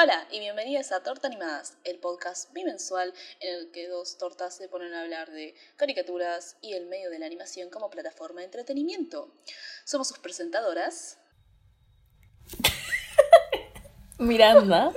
[0.00, 4.68] Hola y bienvenidos a Torta Animadas, el podcast bimensual en el que dos tortas se
[4.68, 9.34] ponen a hablar de caricaturas y el medio de la animación como plataforma de entretenimiento.
[9.84, 11.18] Somos sus presentadoras.
[14.18, 14.92] Miranda.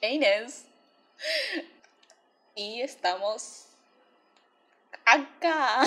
[0.00, 0.64] e Inés.
[2.54, 3.66] Y estamos
[5.04, 5.84] acá.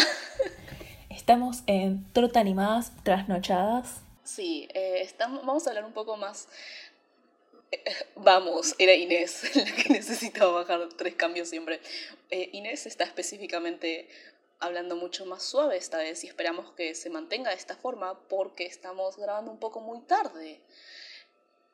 [1.09, 4.01] Estamos en Torta Animadas Trasnochadas.
[4.23, 6.49] Sí, eh, estamos, vamos a hablar un poco más
[8.15, 11.79] Vamos, era Inés la que necesitaba bajar tres cambios siempre.
[12.29, 14.07] Eh, Inés está específicamente
[14.59, 18.65] hablando mucho más suave esta vez y esperamos que se mantenga de esta forma porque
[18.65, 20.59] estamos grabando un poco muy tarde.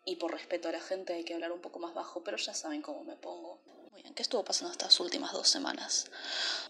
[0.06, 2.54] Y por respeto a la gente hay que hablar un poco más bajo, pero ya
[2.54, 3.60] saben cómo me pongo.
[3.92, 6.12] Muy bien, ¿qué estuvo pasando estas últimas dos semanas?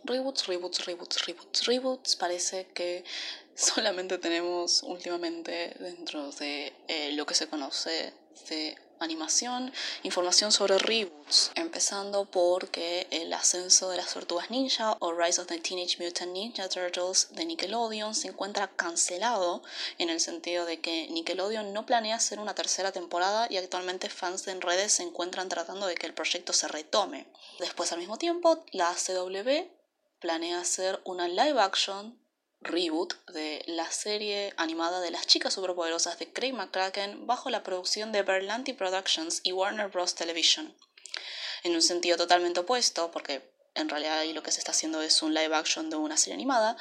[0.05, 2.15] Reboots, reboots, reboots, reboots, reboots.
[2.15, 3.03] Parece que
[3.55, 8.13] solamente tenemos últimamente dentro de eh, lo que se conoce
[8.49, 9.71] de animación,
[10.03, 15.59] información sobre reboots, empezando porque el ascenso de las tortugas ninja o Rise of the
[15.59, 19.63] Teenage Mutant Ninja Turtles de Nickelodeon se encuentra cancelado
[19.97, 24.47] en el sentido de que Nickelodeon no planea hacer una tercera temporada y actualmente fans
[24.47, 27.25] en redes se encuentran tratando de que el proyecto se retome.
[27.59, 29.69] Después al mismo tiempo, la CW
[30.19, 32.24] planea hacer una live action
[32.65, 38.11] reboot de la serie animada de las chicas superpoderosas de Craig McCracken bajo la producción
[38.11, 40.15] de Berlanti Productions y Warner Bros.
[40.15, 40.75] Television.
[41.63, 45.21] En un sentido totalmente opuesto, porque en realidad ahí lo que se está haciendo es
[45.21, 46.77] un live action de una serie animada,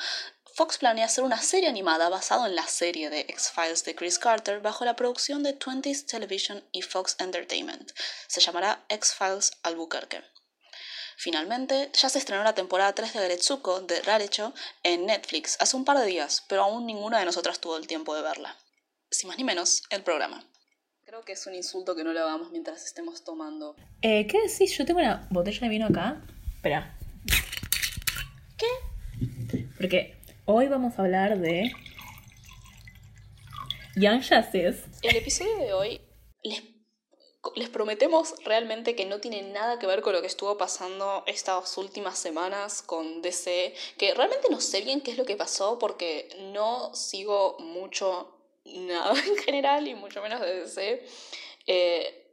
[0.55, 4.61] Fox planea hacer una serie animada basada en la serie de X-Files de Chris Carter
[4.61, 7.91] bajo la producción de 20th Television y Fox Entertainment.
[8.29, 10.23] Se llamará X-Files Albuquerque.
[11.17, 15.85] Finalmente, ya se estrenó la temporada 3 de Gretsuko de Rarecho en Netflix hace un
[15.85, 18.57] par de días, pero aún ninguna de nosotras tuvo el tiempo de verla.
[19.11, 20.45] Sin más ni menos, el programa.
[21.05, 23.77] Creo que es un insulto que no lo hagamos mientras estemos tomando.
[24.03, 24.77] Eh, ¿Qué decís?
[24.77, 26.23] Yo tengo una botella de vino acá.
[26.57, 26.99] Espera.
[28.57, 28.67] ¿Qué?
[29.77, 31.73] Porque hoy vamos a hablar de
[33.97, 34.83] Young Justice.
[35.03, 36.01] El episodio de hoy
[36.43, 36.74] les
[37.55, 41.77] les prometemos realmente que no tiene nada que ver con lo que estuvo pasando estas
[41.79, 46.29] últimas semanas con DC, que realmente no sé bien qué es lo que pasó porque
[46.53, 51.07] no sigo mucho nada en general y mucho menos de DC,
[51.67, 52.27] eh,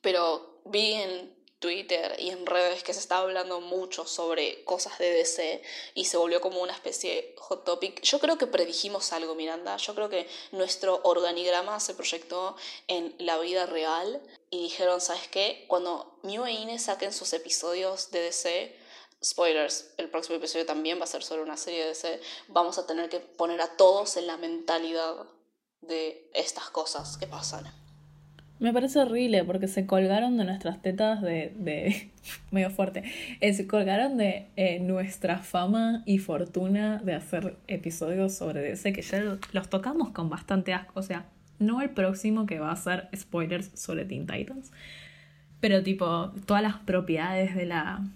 [0.00, 5.12] pero vi en Twitter y en redes que se estaba hablando mucho sobre cosas de
[5.12, 5.62] DC
[5.94, 8.00] y se volvió como una especie de hot topic.
[8.02, 9.76] Yo creo que predijimos algo, Miranda.
[9.76, 12.56] Yo creo que nuestro organigrama se proyectó
[12.88, 15.66] en la vida real y dijeron, ¿sabes qué?
[15.68, 18.76] Cuando Mew e Ine saquen sus episodios de DC,
[19.22, 22.86] spoilers, el próximo episodio también va a ser sobre una serie de DC, vamos a
[22.86, 25.26] tener que poner a todos en la mentalidad
[25.82, 27.79] de estas cosas que pasan.
[28.60, 31.54] Me parece horrible porque se colgaron de nuestras tetas de.
[31.56, 32.10] de
[32.50, 33.04] medio fuerte.
[33.40, 39.00] Eh, se colgaron de eh, nuestra fama y fortuna de hacer episodios sobre DC que
[39.00, 41.00] ya los tocamos con bastante asco.
[41.00, 41.24] O sea,
[41.58, 44.72] no el próximo que va a ser spoilers sobre Teen Titans.
[45.60, 48.06] Pero tipo, todas las propiedades de la.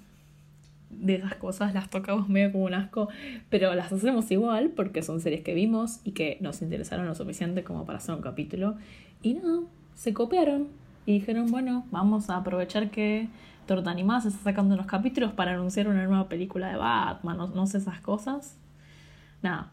[0.91, 3.09] de esas cosas las tocamos medio como un asco.
[3.49, 7.65] Pero las hacemos igual porque son series que vimos y que nos interesaron lo suficiente
[7.65, 8.77] como para hacer un capítulo.
[9.23, 10.69] Y no, se copiaron
[11.07, 13.29] y dijeron, bueno, vamos a aprovechar que
[13.67, 17.67] Torta Animada se está sacando unos capítulos para anunciar una nueva película de Batman, no,
[17.67, 18.57] sé esas cosas.
[19.43, 19.73] Nada,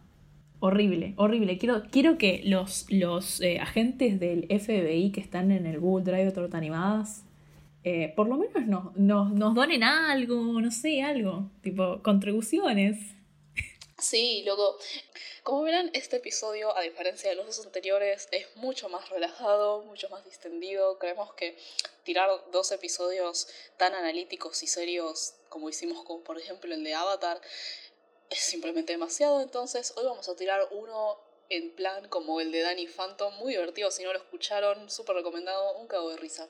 [0.59, 1.57] horrible, horrible.
[1.57, 6.25] Quiero, quiero que los, los eh, agentes del FBI que están en el Google Drive
[6.25, 7.25] de Torta Animadas,
[7.83, 13.15] eh, por lo menos nos, nos, nos donen algo, no sé, algo, tipo contribuciones.
[14.01, 14.79] Sí, luego,
[15.43, 20.09] como verán, este episodio, a diferencia de los dos anteriores, es mucho más relajado, mucho
[20.09, 20.97] más distendido.
[20.97, 21.55] Creemos que
[22.03, 23.47] tirar dos episodios
[23.77, 27.39] tan analíticos y serios como hicimos, como por ejemplo el de Avatar,
[28.31, 29.39] es simplemente demasiado.
[29.41, 31.19] Entonces, hoy vamos a tirar uno
[31.49, 33.91] en plan como el de Danny Phantom, muy divertido.
[33.91, 36.49] Si no lo escucharon, súper recomendado, un cago de risa.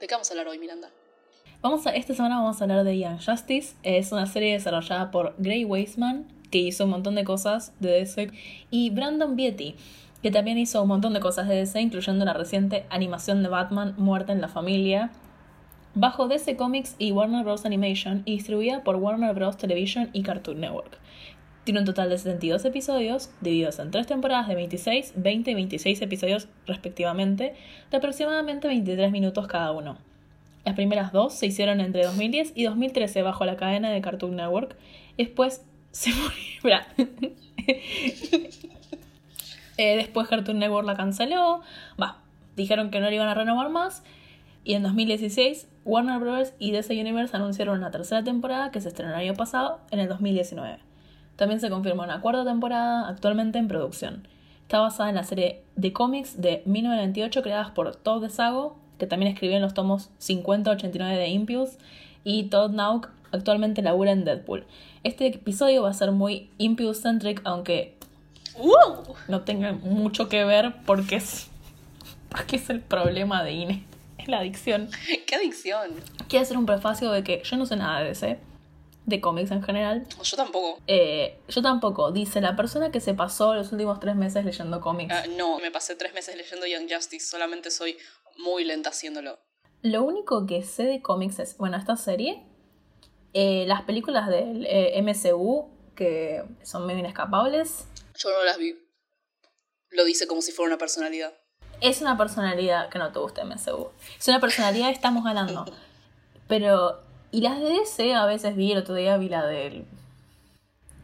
[0.00, 0.92] ¿De qué vamos a hablar hoy, Miranda?
[1.62, 3.74] Vamos a, esta semana vamos a hablar de Young Justice.
[3.82, 8.30] Es una serie desarrollada por Gray Weisman, que hizo un montón de cosas de DC,
[8.70, 9.74] y Brandon Beatty,
[10.22, 13.94] que también hizo un montón de cosas de DC, incluyendo la reciente animación de Batman
[13.98, 15.10] Muerte en la Familia,
[15.94, 17.66] bajo DC Comics y Warner Bros.
[17.66, 19.58] Animation, y distribuida por Warner Bros.
[19.58, 20.98] Television y Cartoon Network.
[21.64, 26.00] Tiene un total de 72 episodios, divididos en tres temporadas de 26, 20 y 26
[26.00, 27.52] episodios respectivamente,
[27.90, 30.09] de aproximadamente 23 minutos cada uno.
[30.64, 34.76] Las primeras dos se hicieron entre 2010 y 2013 bajo la cadena de Cartoon Network.
[35.16, 36.10] Después se
[36.62, 36.78] murió.
[39.76, 41.62] eh, después Cartoon Network la canceló.
[42.00, 42.18] Va,
[42.56, 44.02] dijeron que no le iban a renovar más.
[44.62, 46.52] Y en 2016, Warner Bros.
[46.58, 50.08] y DC Universe anunciaron una tercera temporada que se estrenó el año pasado, en el
[50.08, 50.78] 2019.
[51.36, 54.28] También se confirmó una cuarta temporada, actualmente en producción.
[54.62, 59.32] Está basada en la serie de cómics de 1998 creadas por Todd DeSago, que también
[59.32, 61.78] escribió en los tomos 50-89 de Impulse,
[62.22, 64.64] y Todd Nauk actualmente labura en Deadpool.
[65.02, 67.96] Este episodio va a ser muy Impulse-centric, aunque
[69.28, 71.48] no tenga mucho que ver porque es,
[72.28, 73.84] porque es el problema de Ine.
[74.18, 74.90] Es la adicción.
[75.26, 75.92] ¿Qué adicción?
[76.28, 78.38] Quiero hacer un prefacio de que yo no sé nada de DC,
[79.06, 80.06] de cómics en general.
[80.22, 80.78] Yo tampoco.
[80.86, 82.12] Eh, yo tampoco.
[82.12, 85.14] Dice la persona que se pasó los últimos tres meses leyendo cómics.
[85.14, 87.96] Ah, no, me pasé tres meses leyendo Young Justice, solamente soy
[88.42, 89.38] muy lenta haciéndolo.
[89.82, 92.42] Lo único que sé de cómics es, bueno, esta serie,
[93.32, 97.86] eh, las películas del eh, MCU, que son medio inescapables.
[98.18, 98.76] Yo no las vi.
[99.90, 101.32] Lo dice como si fuera una personalidad.
[101.80, 103.88] Es una personalidad que no te gusta MCU.
[104.18, 105.64] Es una personalidad, estamos ganando.
[106.48, 107.00] Pero,
[107.30, 109.86] y las de DC a veces vi, el otro día vi la del,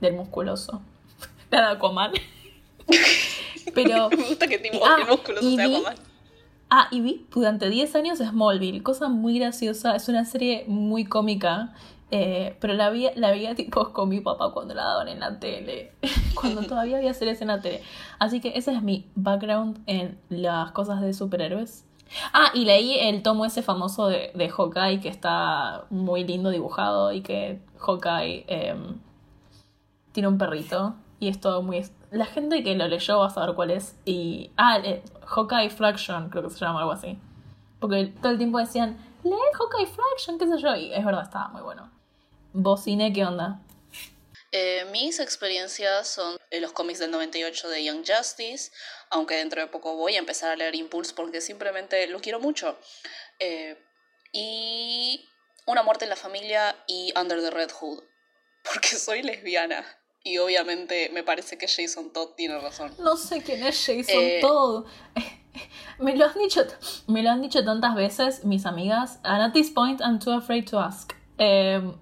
[0.01, 0.83] del musculoso.
[1.51, 2.13] La de Aquaman.
[3.75, 5.97] Pero, Me gusta que tipo Ah, el musculoso sea vi- Aquaman.
[6.69, 11.75] Ah, y vi durante 10 años Smallville, cosa muy graciosa, es una serie muy cómica,
[12.11, 15.39] eh, pero la vi, la veía tipo con mi papá cuando la daban en la
[15.39, 15.93] tele,
[16.35, 17.83] cuando todavía había series en la tele.
[18.19, 21.85] Así que ese es mi background en las cosas de superhéroes.
[22.33, 27.13] Ah, y leí el tomo ese famoso de, de Hawkeye que está muy lindo dibujado
[27.13, 28.99] y que Hawkeye em,
[30.13, 31.85] tiene un perrito y es todo muy...
[32.11, 33.97] La gente que lo leyó va a saber cuál es.
[34.05, 34.51] Y...
[34.57, 37.19] Ah, eh, Hawkeye Fraction, creo que se llama algo así.
[37.81, 40.75] Porque todo el tiempo decían, lee Hawkeye Fraction, qué sé yo.
[40.77, 41.91] Y es verdad, estaba muy bueno.
[42.53, 43.61] ¿Vos, qué onda?
[44.53, 48.73] Eh, mis experiencias son los cómics del 98 de Young Justice,
[49.11, 52.79] aunque dentro de poco voy a empezar a leer Impulse porque simplemente lo quiero mucho.
[53.39, 53.77] Eh,
[54.33, 55.29] y
[55.67, 58.03] Una muerte en la familia y Under the Red Hood,
[58.63, 59.85] porque soy lesbiana.
[60.27, 62.93] Y obviamente me parece que Jason Todd tiene razón.
[62.99, 64.85] No sé quién es Jason Eh, Todd.
[66.01, 66.67] me, lo han dicho,
[67.07, 69.21] me lo han dicho tantas veces mis amigas.
[69.23, 71.13] And at this point, I'm too afraid to ask.
[71.39, 71.97] Em,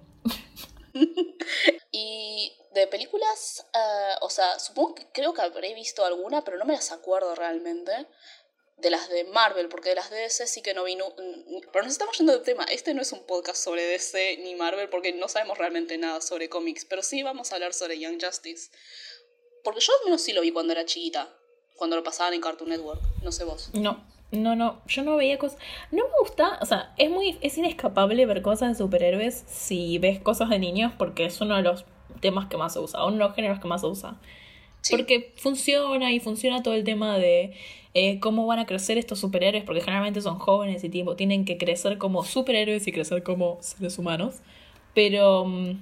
[1.91, 6.65] Y de películas, ah, o sea, supongo que creo que habré visto alguna, pero no
[6.65, 8.07] me las acuerdo realmente.
[8.77, 11.05] De las de Marvel, porque de las de DC sí que no vino.
[11.71, 12.65] Pero nos estamos yendo de tema.
[12.65, 16.49] Este no es un podcast sobre DC ni Marvel, porque no sabemos realmente nada sobre
[16.49, 18.69] cómics, pero sí vamos a hablar sobre Young Justice.
[19.63, 21.33] Porque yo al menos sí lo vi cuando era chiquita,
[21.77, 23.01] cuando lo pasaban en Cartoon Network.
[23.23, 23.71] No sé vos.
[23.73, 24.81] No, no, no.
[24.87, 25.57] Yo no veía cosas.
[25.91, 26.59] No me gusta.
[26.61, 27.37] O sea, es muy.
[27.41, 31.63] Es inescapable ver cosas de superhéroes si ves cosas de niños, porque es uno de
[31.63, 31.85] los
[32.21, 34.19] temas que más se usa, uno de los géneros que más se usa.
[34.81, 34.95] Sí.
[34.95, 37.57] Porque funciona y funciona todo el tema de
[37.97, 41.57] eh, cómo van a crecer estos superhéroes, porque generalmente son jóvenes y tipo, tienen que
[41.57, 44.35] crecer como superhéroes y crecer como seres humanos.
[44.93, 45.81] Pero, mm,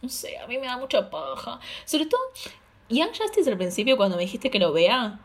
[0.00, 1.60] no sé, a mí me da mucha paja.
[1.84, 2.20] Sobre todo,
[2.88, 5.20] Young Justice al principio, cuando me dijiste que lo vea,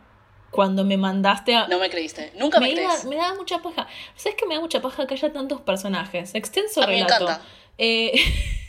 [0.52, 1.70] cuando me mandaste a...
[1.70, 2.34] No me creíste.
[2.38, 3.06] Nunca me, me, crees.
[3.06, 3.88] me daba mucha paja.
[4.18, 6.36] ¿Sabes que me da mucha paja que haya tantos personajes?
[6.36, 7.24] Extenso A mí me relato.
[7.24, 7.46] encanta.
[7.78, 8.12] Eh,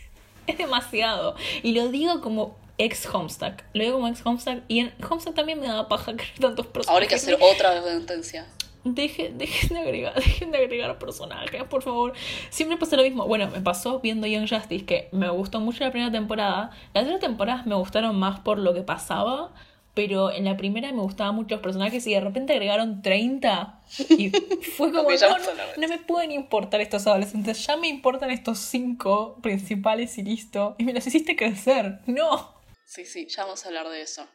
[0.47, 1.35] es demasiado.
[1.65, 3.63] Y lo digo como ex Homestuck.
[3.75, 4.63] Lo digo como ex Homestuck.
[4.69, 6.89] Y en Homestuck también me daba paja haya tantos personajes.
[6.89, 8.47] Ahora hay que hacer otra advertencia.
[8.85, 12.15] Dejen, dejen de agregar, dejen de agregar personajes, por favor.
[12.51, 13.27] Siempre pasa lo mismo.
[13.27, 16.71] Bueno, me pasó viendo Young Justice que me gustó mucho la primera temporada.
[16.93, 19.53] Las otras temporadas me gustaron más por lo que pasaba.
[19.95, 23.79] Pero en la primera me gustaban mucho los personajes y de repente agregaron 30.
[24.09, 24.31] Y
[24.77, 25.37] fue como, no,
[25.77, 27.67] no me pueden importar estos adolescentes.
[27.67, 30.77] Ya me importan estos cinco principales y listo.
[30.79, 31.99] Y me los hiciste crecer.
[32.07, 32.62] No.
[32.85, 34.29] Sí, sí, ya vamos a hablar de eso.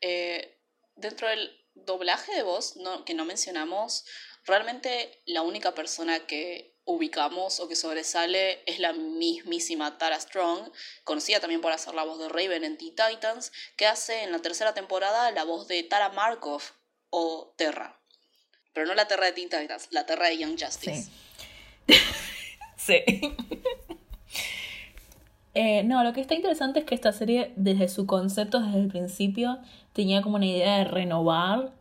[0.00, 0.58] Eh,
[0.96, 4.04] dentro del doblaje de voz no, que no mencionamos,
[4.44, 10.72] realmente la única persona que ubicamos o que sobresale es la mismísima Tara Strong,
[11.04, 14.40] conocida también por hacer la voz de Raven en Teen Titans, que hace en la
[14.40, 16.62] tercera temporada la voz de Tara Markov
[17.10, 18.00] o Terra.
[18.72, 21.10] Pero no la Terra de Teen Titans, la Terra de Young Justice.
[21.86, 21.94] Sí.
[22.80, 23.04] Sí.
[25.54, 28.88] Eh, no, lo que está interesante es que esta serie, desde su concepto, desde el
[28.88, 29.58] principio,
[29.92, 31.72] tenía como una idea de renovar.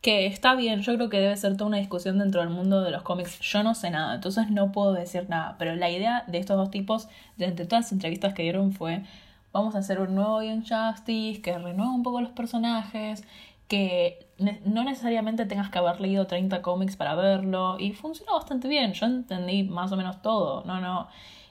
[0.00, 2.90] Que está bien, yo creo que debe ser toda una discusión dentro del mundo de
[2.90, 3.38] los cómics.
[3.40, 5.56] Yo no sé nada, entonces no puedo decir nada.
[5.58, 9.04] Pero la idea de estos dos tipos, entre todas las entrevistas que dieron, fue:
[9.52, 13.22] vamos a hacer un nuevo Young Justice que renueva un poco los personajes,
[13.68, 14.26] que
[14.64, 17.78] no necesariamente tengas que haber leído 30 cómics para verlo.
[17.78, 21.08] Y funciona bastante bien, yo entendí más o menos todo, no, no.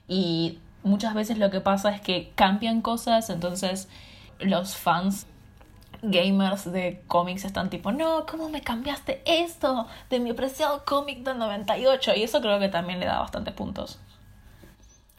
[0.10, 3.88] Y muchas veces lo que pasa es que cambian cosas, entonces
[4.39, 5.27] los fans
[6.01, 11.38] gamers de cómics están tipo, no, ¿cómo me cambiaste esto de mi apreciado cómic del
[11.38, 12.13] 98?
[12.15, 14.00] Y eso creo que también le da bastantes puntos.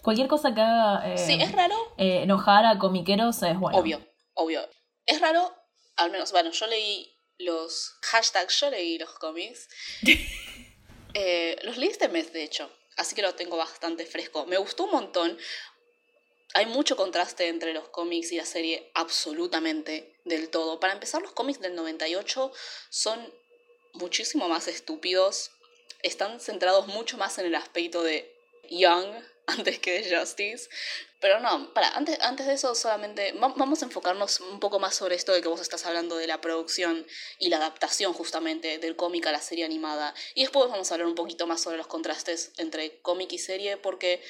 [0.03, 1.77] Cualquier cosa que haga eh, sí, es raro.
[1.97, 3.79] Eh, enojar a comiqueros es bueno.
[3.79, 4.01] Obvio,
[4.35, 4.69] obvio.
[5.07, 5.55] Es raro,
[5.97, 9.69] al menos, bueno, yo leí los hashtags, yo leí los cómics.
[11.15, 14.47] Eh, los leí este mes, de hecho, así que lo tengo bastante fresco.
[14.47, 15.39] Me gustó un montón.
[16.55, 20.81] Hay mucho contraste entre los cómics y la serie, absolutamente, del todo.
[20.81, 22.53] Para empezar, los cómics del 98
[22.91, 23.33] son
[23.95, 25.51] muchísimo más estúpidos.
[26.03, 28.35] Están centrados mucho más en el aspecto de
[28.71, 29.15] Young
[29.59, 30.69] antes que Justice.
[31.21, 35.15] Pero no, para, antes, antes de eso solamente vamos a enfocarnos un poco más sobre
[35.15, 37.07] esto de que vos estás hablando de la producción
[37.39, 40.15] y la adaptación justamente del cómic a la serie animada.
[40.35, 43.77] Y después vamos a hablar un poquito más sobre los contrastes entre cómic y serie
[43.77, 44.23] porque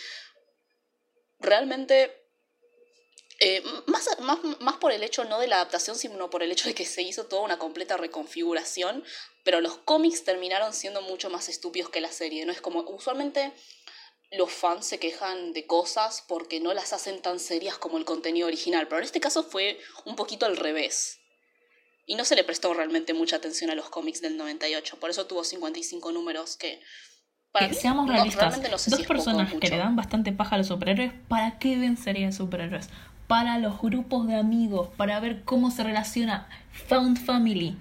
[1.38, 2.18] realmente...
[3.44, 6.68] Eh, más, más, más por el hecho no de la adaptación, sino por el hecho
[6.68, 9.02] de que se hizo toda una completa reconfiguración,
[9.42, 12.52] pero los cómics terminaron siendo mucho más estúpidos que la serie, ¿no?
[12.52, 13.52] Es como, usualmente
[14.36, 18.46] los fans se quejan de cosas porque no las hacen tan serias como el contenido
[18.46, 21.18] original, pero en este caso fue un poquito al revés.
[22.06, 25.26] Y no se le prestó realmente mucha atención a los cómics del 98, por eso
[25.26, 26.80] tuvo 55 números que...
[27.52, 31.58] Para que seamos realistas, dos personas que le dan bastante paja a los superhéroes, ¿para
[31.58, 32.88] qué ven series de superhéroes?
[33.26, 36.48] Para los grupos de amigos, para ver cómo se relaciona
[36.88, 37.76] Found Family.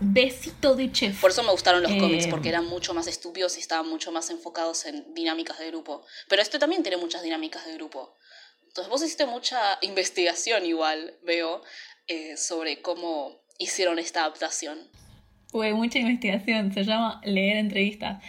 [0.00, 1.20] Besito de chef.
[1.20, 4.10] Por eso me gustaron los cómics, porque eh, eran mucho más estúpidos y estaban mucho
[4.12, 6.04] más enfocados en dinámicas de grupo.
[6.28, 8.16] Pero este también tiene muchas dinámicas de grupo.
[8.66, 11.62] Entonces vos hiciste mucha investigación igual, veo,
[12.08, 14.78] eh, sobre cómo hicieron esta adaptación.
[15.48, 18.22] Fue mucha investigación, se llama leer entrevistas.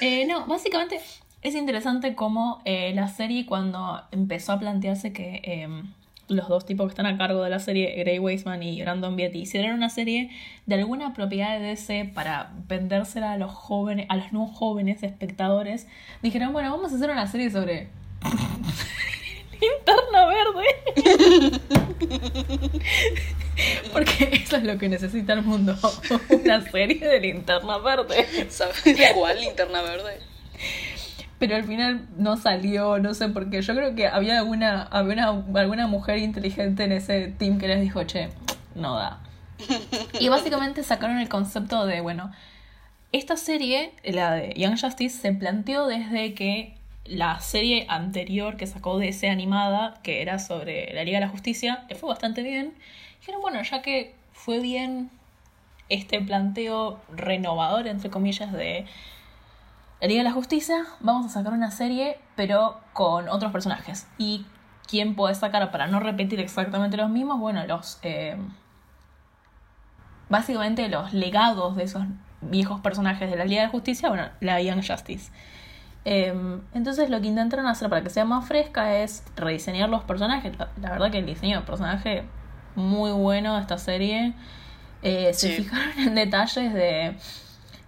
[0.00, 1.00] Eh, no, básicamente
[1.40, 5.94] es interesante cómo la serie cuando empezó a plantearse que em,
[6.28, 9.40] los dos tipos que están a cargo de la serie, Gray Weisman y Brandon Beatty,
[9.40, 10.30] hicieron una serie
[10.66, 15.86] de alguna propiedad de DC para vendérsela a los jóvenes, a los no jóvenes espectadores.
[16.22, 17.88] Dijeron, bueno, vamos a hacer una serie sobre
[19.60, 20.64] linterna verde.
[23.92, 25.76] Porque eso es lo que necesita el mundo.
[26.30, 28.26] Una serie de linterna verde.
[28.50, 28.82] ¿Sabes
[29.14, 30.20] cuál linterna verde?
[31.42, 33.62] Pero al final no salió, no sé por qué.
[33.62, 38.28] Yo creo que había alguna, alguna mujer inteligente en ese team que les dijo, che,
[38.76, 39.18] no da.
[40.20, 42.30] Y básicamente sacaron el concepto de, bueno,
[43.10, 49.00] esta serie, la de Young Justice, se planteó desde que la serie anterior que sacó
[49.00, 52.72] de ese animada, que era sobre la Liga de la Justicia, le fue bastante bien.
[53.18, 55.10] Dijeron, bueno, ya que fue bien
[55.88, 58.86] este planteo renovador, entre comillas, de
[60.02, 64.08] la Liga de la Justicia, vamos a sacar una serie, pero con otros personajes.
[64.18, 64.44] ¿Y
[64.88, 67.38] quién puede sacar para no repetir exactamente los mismos?
[67.38, 68.00] Bueno, los.
[68.02, 68.36] Eh,
[70.28, 72.02] básicamente los legados de esos
[72.40, 75.30] viejos personajes de la Liga de la Justicia, bueno, la Young Justice.
[76.04, 80.52] Em, entonces lo que intentaron hacer para que sea más fresca es rediseñar los personajes.
[80.58, 82.24] La, verdad que el diseño de personaje
[82.74, 84.34] muy bueno de esta serie.
[85.02, 87.16] Eh, se fijaron en detalles de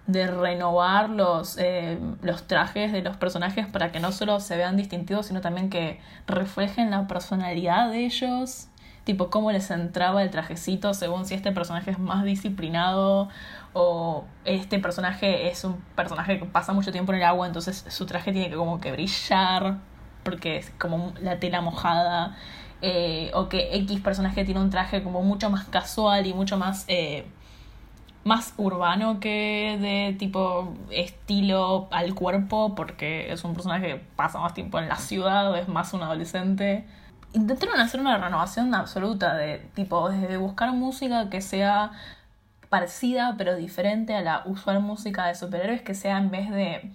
[0.06, 4.76] de renovar los, eh, los trajes de los personajes para que no solo se vean
[4.76, 8.68] distintivos, sino también que reflejen la personalidad de ellos.
[9.04, 13.28] Tipo, cómo les entraba el trajecito según si este personaje es más disciplinado
[13.74, 18.06] o este personaje es un personaje que pasa mucho tiempo en el agua, entonces su
[18.06, 19.78] traje tiene que como que brillar
[20.22, 22.36] porque es como la tela mojada.
[22.82, 26.84] Eh, o que X personaje tiene un traje como mucho más casual y mucho más...
[26.88, 27.26] Eh,
[28.24, 34.54] más urbano que de tipo estilo al cuerpo, porque es un personaje que pasa más
[34.54, 36.86] tiempo en la ciudad, es más un adolescente.
[37.34, 41.92] Intentaron hacer una renovación absoluta de tipo, desde buscar música que sea
[42.70, 46.90] parecida pero diferente a la usual música de superhéroes, que sea en vez de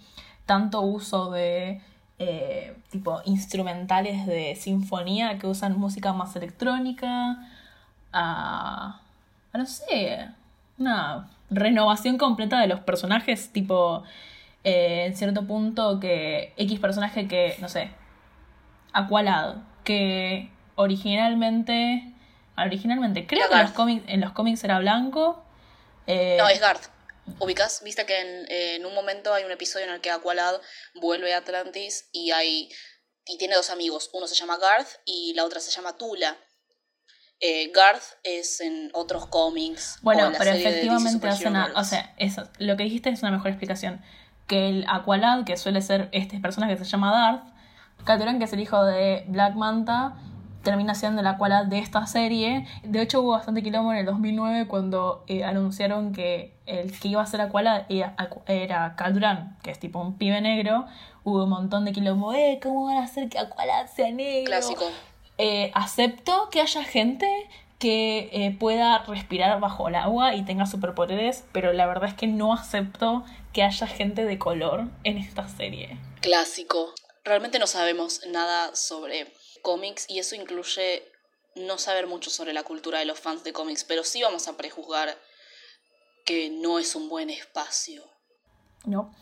[0.46, 1.82] tanto uso de
[2.18, 7.38] eh, tipo instrumentales de sinfonía que usan música más electrónica,
[8.12, 9.00] a,
[9.54, 10.30] a no sé,
[10.80, 14.04] una renovación completa de los personajes, tipo,
[14.64, 17.92] eh, en cierto punto que X personaje que, no sé,
[18.94, 22.14] Aqualad, que originalmente,
[22.58, 25.44] originalmente, creo que en los, cómics, en los cómics era blanco.
[26.08, 26.90] Eh, no, es Garth.
[27.40, 27.84] ¿Ubicas?
[27.84, 30.56] Viste que en, en, un momento hay un episodio en el que Aqualad
[30.96, 32.70] vuelve a Atlantis y hay
[33.30, 34.10] y tiene dos amigos.
[34.14, 36.36] Uno se llama Garth y la otra se llama Tula.
[37.42, 40.00] Eh, Garth es en otros cómics.
[40.02, 41.72] Bueno, pero efectivamente hace una.
[41.76, 44.02] O sea, eso, lo que dijiste es una mejor explicación.
[44.48, 47.44] Que el Aqualad, que suele ser este personaje que se llama Darth,
[48.04, 50.18] Calderón, que es el hijo de Black Manta,
[50.64, 52.68] termina siendo la cual de esta serie.
[52.84, 57.22] De hecho, hubo bastante quilombo en el 2009 cuando eh, anunciaron que el que iba
[57.22, 58.16] a ser Aquala era,
[58.48, 58.96] era
[59.64, 60.86] que es tipo un pibe negro.
[61.24, 64.48] Hubo un montón de quilombo, eh, ¿cómo van a hacer que Aquala sea negro?
[64.48, 64.86] Clásico.
[65.40, 67.26] Eh, acepto que haya gente
[67.80, 72.28] que eh, pueda respirar bajo el agua y tenga superpoderes, pero la verdad es que
[72.28, 75.98] no acepto que haya gente de color en esta serie.
[76.22, 76.94] Clásico.
[77.24, 81.10] Realmente no sabemos nada sobre cómics y eso incluye
[81.56, 84.58] no saber mucho sobre la cultura de los fans de cómics, pero sí vamos a
[84.58, 85.18] prejuzgar
[86.26, 88.04] que no es un buen espacio.
[88.86, 89.16] No.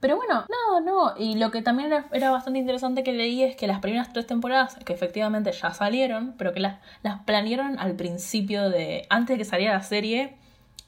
[0.00, 1.14] Pero bueno, no, no.
[1.16, 4.76] Y lo que también era, bastante interesante que leí es que las primeras tres temporadas,
[4.84, 9.06] que efectivamente ya salieron, pero que las, las planearon al principio de.
[9.10, 10.36] antes de que saliera la serie,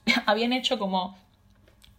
[0.26, 1.16] habían hecho como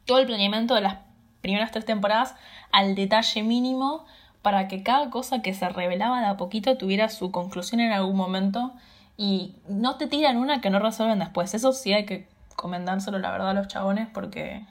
[0.05, 0.97] todo el planeamiento de las
[1.41, 2.35] primeras tres temporadas
[2.71, 4.05] al detalle mínimo
[4.41, 8.15] para que cada cosa que se revelaba de a poquito tuviera su conclusión en algún
[8.15, 8.73] momento
[9.17, 11.53] y no te tiran una que no resuelven después.
[11.53, 14.65] Eso sí hay que comentárselo la verdad a los chabones porque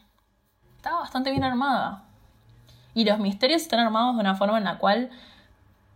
[0.76, 2.04] estaba bastante bien armada.
[2.94, 5.10] Y los misterios están armados de una forma en la cual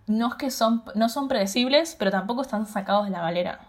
[0.07, 3.67] no es que son, no son predecibles, pero tampoco están sacados de la galera.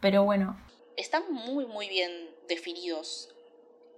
[0.00, 0.56] Pero bueno.
[0.96, 2.10] Están muy, muy bien
[2.48, 3.28] definidos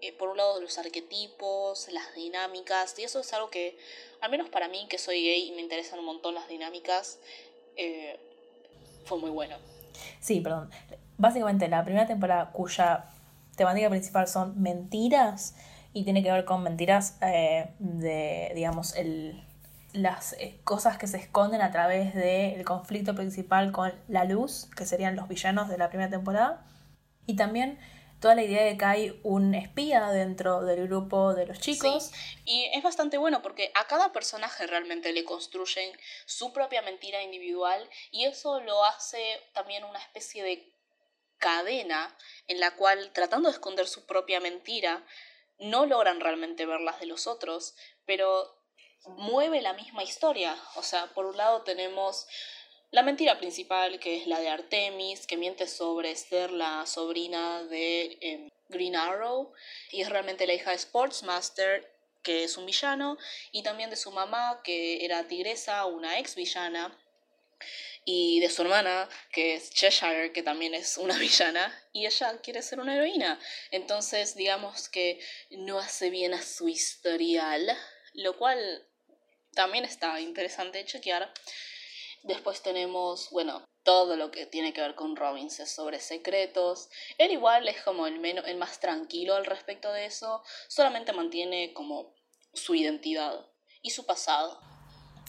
[0.00, 3.76] eh, por un lado los arquetipos, las dinámicas, y eso es algo que,
[4.20, 7.18] al menos para mí que soy gay y me interesan un montón las dinámicas,
[7.76, 8.18] eh,
[9.04, 9.56] fue muy bueno.
[10.20, 10.70] Sí, perdón.
[11.16, 13.06] Básicamente la primera temporada cuya
[13.56, 15.56] temática principal son mentiras
[15.98, 19.42] y tiene que ver con mentiras eh, de, digamos, el,
[19.92, 25.16] las cosas que se esconden a través del conflicto principal con la luz, que serían
[25.16, 26.64] los villanos de la primera temporada.
[27.26, 27.80] Y también
[28.20, 32.12] toda la idea de que hay un espía dentro del grupo de los chicos.
[32.44, 35.90] Y es bastante bueno porque a cada personaje realmente le construyen
[36.26, 39.18] su propia mentira individual y eso lo hace
[39.52, 40.72] también una especie de
[41.38, 45.04] cadena en la cual tratando de esconder su propia mentira
[45.58, 47.74] no logran realmente ver las de los otros,
[48.06, 48.56] pero
[49.06, 50.56] mueve la misma historia.
[50.76, 52.26] O sea, por un lado tenemos
[52.90, 58.18] la mentira principal, que es la de Artemis, que miente sobre ser la sobrina de
[58.20, 59.52] em, Green Arrow,
[59.90, 61.90] y es realmente la hija de Sportsmaster,
[62.22, 63.18] que es un villano,
[63.52, 66.96] y también de su mamá, que era Tigresa, una ex villana,
[68.10, 72.62] y de su hermana, que es Cheshire, que también es una villana, y ella quiere
[72.62, 73.38] ser una heroína.
[73.70, 77.76] Entonces, digamos que no hace bien a su historial,
[78.14, 78.58] lo cual
[79.52, 81.30] también está interesante chequear.
[82.22, 86.88] Después tenemos, bueno, todo lo que tiene que ver con Robbins sobre secretos.
[87.18, 91.74] Él igual es como el, menos, el más tranquilo al respecto de eso, solamente mantiene
[91.74, 92.14] como
[92.54, 93.46] su identidad
[93.82, 94.67] y su pasado.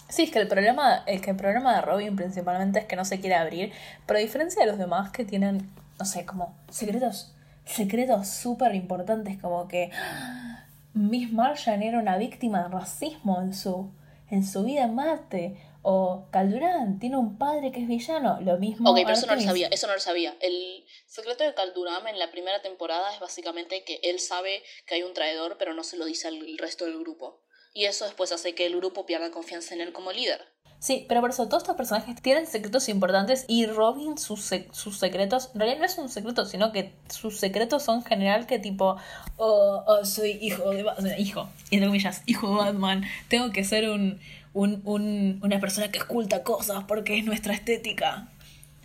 [0.09, 3.05] Sí, es que el problema, es que el problema de Robin principalmente es que no
[3.05, 3.71] se quiere abrir,
[4.07, 5.69] pero a diferencia de los demás que tienen,
[5.99, 10.65] no sé, como secretos, secretos súper importantes, como que ¡ah!
[10.93, 13.91] Miss Martian era una víctima de racismo en su,
[14.31, 18.89] en su vida en Marte, o Caldurán tiene un padre que es villano, lo mismo.
[18.89, 20.35] Ok, pero eso no lo sabía, eso no lo sabía.
[20.41, 25.03] El secreto de Caldurán en la primera temporada es básicamente que él sabe que hay
[25.03, 27.39] un traidor, pero no se lo dice al resto del grupo.
[27.73, 30.41] Y eso después hace que el grupo pierda confianza en él como líder.
[30.79, 35.49] Sí, pero por eso todos estos personajes tienen secretos importantes y Robin sus, sus secretos,
[35.53, 38.95] en realidad no es un secreto, sino que sus secretos son en general que tipo,
[39.35, 43.89] oh, oh soy hijo de Batman, hijo, entre comillas, hijo de Batman, tengo que ser
[43.89, 44.21] un,
[44.53, 48.29] un, un, una persona que oculta cosas porque es nuestra estética.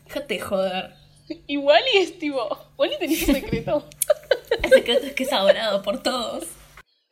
[0.07, 0.95] Déjate joder.
[1.47, 3.89] Igual y es tipo, Wally tenía un secreto.
[4.65, 6.45] El secreto es que es adorado por todos.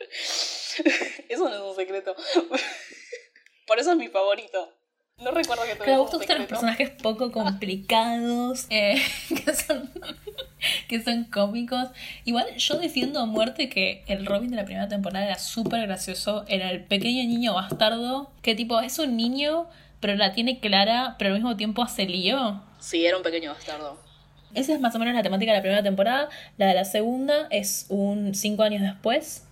[1.33, 2.15] Eso no es un secreto.
[3.67, 4.69] Por eso es mi favorito.
[5.17, 5.93] No recuerdo que tuviera.
[5.93, 9.91] Me gustan los personajes poco complicados, eh, que, son,
[10.89, 11.89] que son cómicos.
[12.27, 16.45] Igual yo defiendo a muerte que el Robin de la primera temporada era súper gracioso.
[16.49, 21.29] Era el pequeño niño bastardo, que tipo es un niño, pero la tiene clara, pero
[21.29, 22.63] al mismo tiempo hace lío.
[22.79, 23.99] Sí, era un pequeño bastardo.
[24.53, 26.29] Esa es más o menos la temática de la primera temporada.
[26.59, 29.47] La de la segunda es un cinco años después.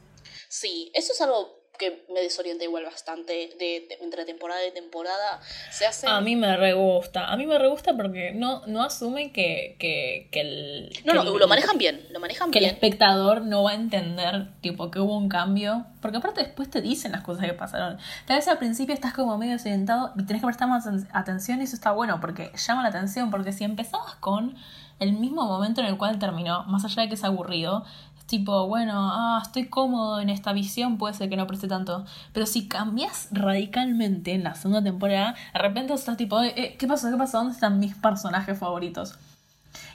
[0.51, 5.40] Sí, eso es algo que me desorienta igual bastante de, entre temporada y temporada.
[5.71, 6.07] Se hace...
[6.07, 7.33] A mí me re gusta.
[7.33, 10.93] A mí me re gusta porque no, no asume que, que, que el...
[11.07, 12.07] No, no, lo manejan bien.
[12.11, 15.87] Lo manejan que el espectador no va a entender, tipo, que hubo un cambio.
[16.03, 17.97] Porque aparte después te dicen las cosas que pasaron.
[18.27, 21.64] Tal vez al principio estás como medio desorientado y tenés que prestar más atención y
[21.64, 23.31] eso está bueno porque llama la atención.
[23.31, 24.55] Porque si empezabas con
[24.99, 27.87] el mismo momento en el cual terminó, más allá de que es aburrido,
[28.31, 32.07] tipo, bueno, ah, estoy cómodo en esta visión, puede ser que no preste tanto.
[32.33, 36.87] Pero si cambias radicalmente en la segunda temporada, de repente estás tipo, eh, eh, ¿qué
[36.87, 37.11] pasó?
[37.11, 37.38] ¿Qué pasó?
[37.38, 39.19] ¿Dónde están mis personajes favoritos?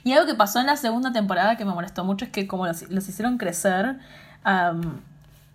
[0.04, 2.66] Y algo que pasó en la segunda temporada que me molestó mucho es que como
[2.66, 3.98] los, hicieron crecer,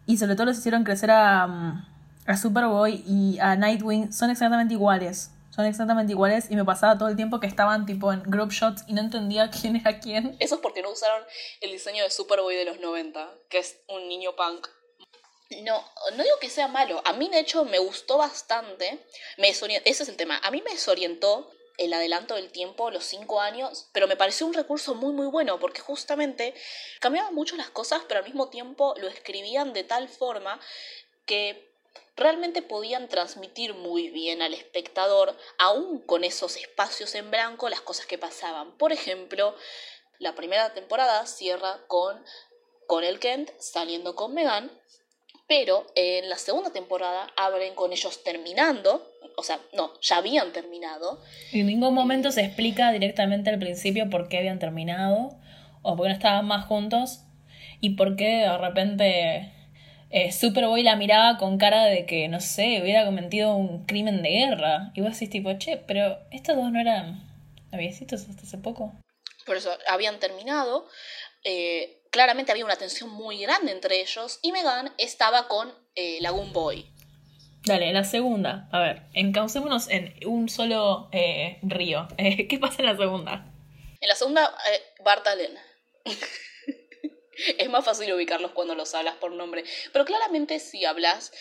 [0.06, 1.86] y sobre todo los hicieron crecer a,
[2.26, 7.10] a Superboy y a Nightwing, son exactamente iguales son exactamente iguales y me pasaba todo
[7.10, 10.36] el tiempo que estaban tipo en group shots y no entendía quién era quién.
[10.40, 11.24] Eso es porque no usaron
[11.62, 14.68] el diseño de Superboy de los 90, que es un niño punk.
[15.64, 15.86] No,
[16.16, 17.02] no digo que sea malo.
[17.06, 19.06] A mí, de hecho, me gustó bastante.
[19.38, 20.40] Me Ese es el tema.
[20.44, 24.54] A mí me desorientó el adelanto del tiempo, los cinco años, pero me pareció un
[24.54, 26.54] recurso muy muy bueno porque justamente
[27.00, 30.60] cambiaban mucho las cosas, pero al mismo tiempo lo escribían de tal forma
[31.26, 31.71] que
[32.22, 38.06] realmente podían transmitir muy bien al espectador, aún con esos espacios en blanco, las cosas
[38.06, 38.78] que pasaban.
[38.78, 39.56] Por ejemplo,
[40.20, 42.24] la primera temporada cierra con,
[42.88, 44.72] con el Kent saliendo con Megan,
[45.48, 51.22] pero en la segunda temporada abren con ellos terminando, o sea, no, ya habían terminado.
[51.52, 55.38] En ningún momento se explica directamente al principio por qué habían terminado,
[55.82, 57.24] o por qué no estaban más juntos,
[57.82, 59.52] y por qué de repente
[60.12, 64.30] eh, Superboy la miraba con cara de que, no sé, hubiera cometido un crimen de
[64.30, 64.92] guerra.
[64.94, 67.24] Y vos decís tipo, che, pero estos dos no eran
[67.72, 68.94] noviecitos hasta hace poco.
[69.46, 70.88] Por eso habían terminado.
[71.44, 74.40] Eh, claramente había una tensión muy grande entre ellos.
[74.42, 76.86] Y Megan estaba con eh, Lagoon Boy.
[77.64, 78.68] Dale, la segunda.
[78.72, 82.08] A ver, encaucémonos en un solo eh, río.
[82.18, 83.46] ¿Qué pasa en la segunda?
[84.02, 84.54] En la segunda,
[85.04, 85.58] Bart Allen.
[87.58, 89.64] es más fácil ubicarlos cuando los hablas por nombre.
[89.92, 91.32] Pero claramente si hablas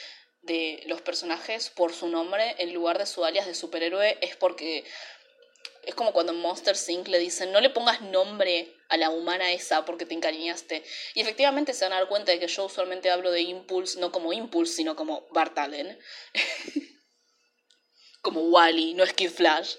[0.43, 4.85] de los personajes por su nombre en lugar de su alias de superhéroe es porque
[5.83, 7.09] es como cuando en Monster Inc.
[7.09, 10.83] le dicen no le pongas nombre a la humana esa porque te encariñaste.
[11.15, 14.11] Y efectivamente se van a dar cuenta de que yo usualmente hablo de Impulse no
[14.11, 15.99] como Impulse, sino como Bart Allen.
[18.23, 19.77] como Wally, no es Kid Flash.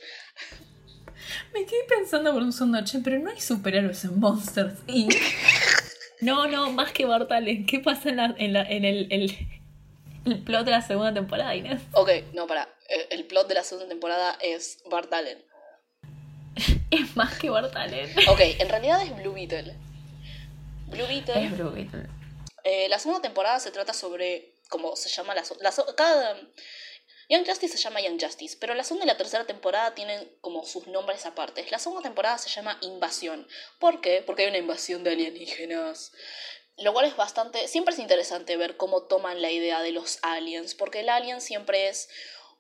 [1.53, 5.13] Me quedé pensando por un segundo, pero no hay superhéroes en Monsters Inc.
[6.21, 7.65] No, no, más que Bartalen.
[7.65, 9.07] ¿Qué pasa en, en, en el,
[10.25, 11.81] el, plot de la segunda temporada, Inés?
[11.93, 12.69] Ok, no, para.
[13.10, 15.43] El, plot de la segunda temporada es Bartalen.
[16.91, 18.10] es más que Bartalen.
[18.29, 19.75] Ok, en realidad es Blue Beetle.
[20.88, 21.45] Blue Beetle.
[21.45, 22.05] Es Blue Beetle.
[22.63, 24.53] Eh, la segunda temporada se trata sobre.
[24.69, 26.38] ¿Cómo se llama la, la cada
[27.32, 30.65] Young Justice se llama Young Justice, pero la segunda y la tercera temporada tienen como
[30.65, 31.65] sus nombres aparte.
[31.72, 33.48] La segunda temporada se llama Invasión.
[33.80, 34.22] ¿Por qué?
[34.22, 36.12] Porque hay una invasión de alienígenas.
[36.80, 37.70] Lo cual es bastante.
[37.70, 41.88] Siempre es interesante ver cómo toman la idea de los aliens, porque el alien siempre
[41.88, 42.10] es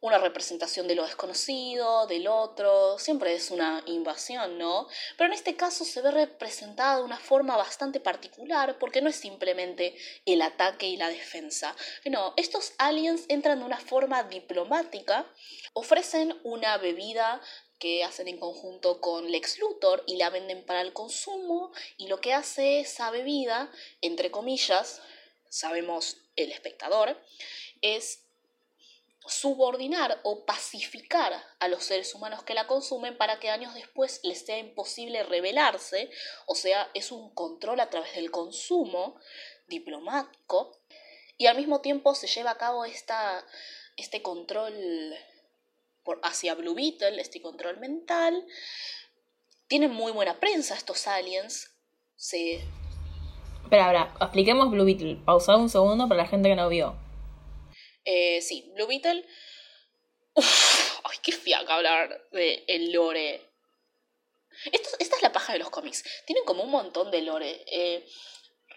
[0.01, 4.87] una representación de lo desconocido, del otro, siempre es una invasión, ¿no?
[5.15, 9.15] Pero en este caso se ve representada de una forma bastante particular porque no es
[9.15, 11.75] simplemente el ataque y la defensa.
[12.05, 15.25] No, estos aliens entran de una forma diplomática,
[15.73, 17.39] ofrecen una bebida
[17.77, 22.19] que hacen en conjunto con Lex Luthor y la venden para el consumo y lo
[22.19, 24.99] que hace esa bebida, entre comillas,
[25.49, 27.17] sabemos el espectador,
[27.81, 28.23] es
[29.27, 34.45] subordinar o pacificar a los seres humanos que la consumen para que años después les
[34.45, 36.09] sea imposible rebelarse,
[36.47, 39.19] o sea, es un control a través del consumo
[39.67, 40.81] diplomático,
[41.41, 43.43] y al mismo tiempo se lleva a cabo esta,
[43.97, 44.75] este control
[46.03, 48.45] por, hacia Blue Beetle, este control mental.
[49.65, 51.71] Tienen muy buena prensa estos aliens.
[52.15, 52.63] Se...
[53.71, 55.15] Ahora, expliquemos Blue Beetle.
[55.25, 56.95] Pausad un segundo para la gente que no vio.
[58.05, 59.25] Eh, sí, Blue Beetle.
[60.33, 63.49] Uf, ay, qué fiaca hablar de el lore.
[64.71, 66.03] Esta es la paja de los cómics.
[66.25, 67.63] Tienen como un montón de lore.
[67.67, 68.05] Eh,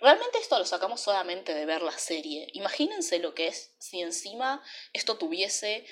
[0.01, 2.49] realmente esto lo sacamos solamente de ver la serie.
[2.53, 5.87] Imagínense lo que es si encima esto tuviese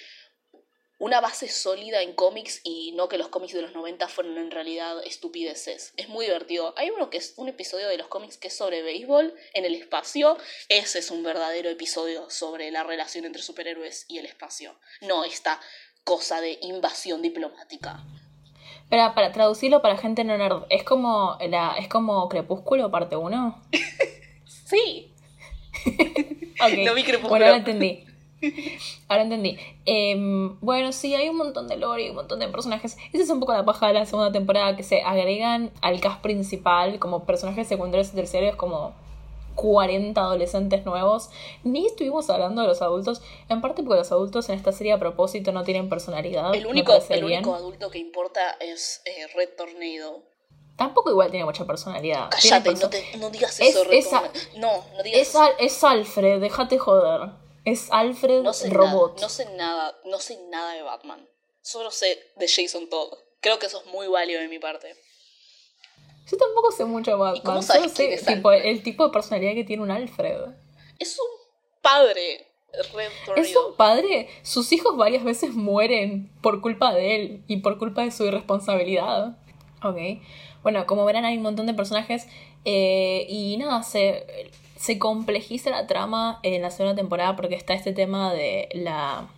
[1.02, 4.52] una base sólida en cómics y no que los cómics de los 90 fueron en
[4.52, 5.92] realidad estupideces.
[5.96, 6.74] Es muy divertido.
[6.76, 9.74] Hay uno que es un episodio de los cómics que es sobre béisbol en el
[9.74, 10.38] espacio.
[10.68, 14.76] Ese es un verdadero episodio sobre la relación entre superhéroes y el espacio.
[15.00, 15.60] No esta
[16.04, 18.04] cosa de invasión diplomática.
[18.88, 23.62] Pero para traducirlo para gente no nerd, ¿es como, la, ¿es como Crepúsculo parte 1?
[24.66, 25.12] sí.
[26.64, 26.84] okay.
[26.84, 27.28] No vi Crepúsculo.
[27.28, 28.04] Bueno, lo entendí.
[29.08, 29.58] Ahora entendí.
[29.84, 32.96] Em, bueno, sí, hay un montón de lore y un montón de personajes.
[33.12, 36.20] Esa es un poco la paja de la segunda temporada, que se agregan al cast
[36.20, 38.94] principal como personajes secundarios y terciarios, como
[39.54, 41.30] 40 adolescentes nuevos.
[41.64, 44.98] Ni estuvimos hablando de los adultos, en parte porque los adultos en esta serie a
[44.98, 46.54] propósito no tienen personalidad.
[46.54, 50.22] El único, el único adulto que importa es eh, Red Tornado.
[50.76, 52.30] Tampoco igual tiene mucha personalidad.
[52.30, 54.10] Cállate, no, te, no digas eso, es,
[54.56, 55.44] No, no digas es, eso.
[55.58, 57.41] es Alfred, déjate joder.
[57.64, 59.14] Es Alfred no sé Robot.
[59.14, 61.28] Nada, no sé nada, no sé nada de Batman.
[61.62, 63.12] Solo sé de Jason Todd.
[63.40, 64.96] Creo que eso es muy válido de mi parte.
[66.30, 67.42] Yo tampoco sé mucho de Batman.
[67.44, 70.40] cómo sabes sé tipo, el tipo de personalidad que tiene un Alfred.
[70.98, 72.48] Es un padre.
[73.36, 74.28] Es un padre.
[74.42, 79.36] Sus hijos varias veces mueren por culpa de él y por culpa de su irresponsabilidad.
[79.84, 79.98] Ok.
[80.62, 82.26] Bueno, como verán hay un montón de personajes
[82.64, 84.50] eh, y nada, se,
[84.82, 89.28] se complejiza la trama en la segunda temporada porque está este tema de la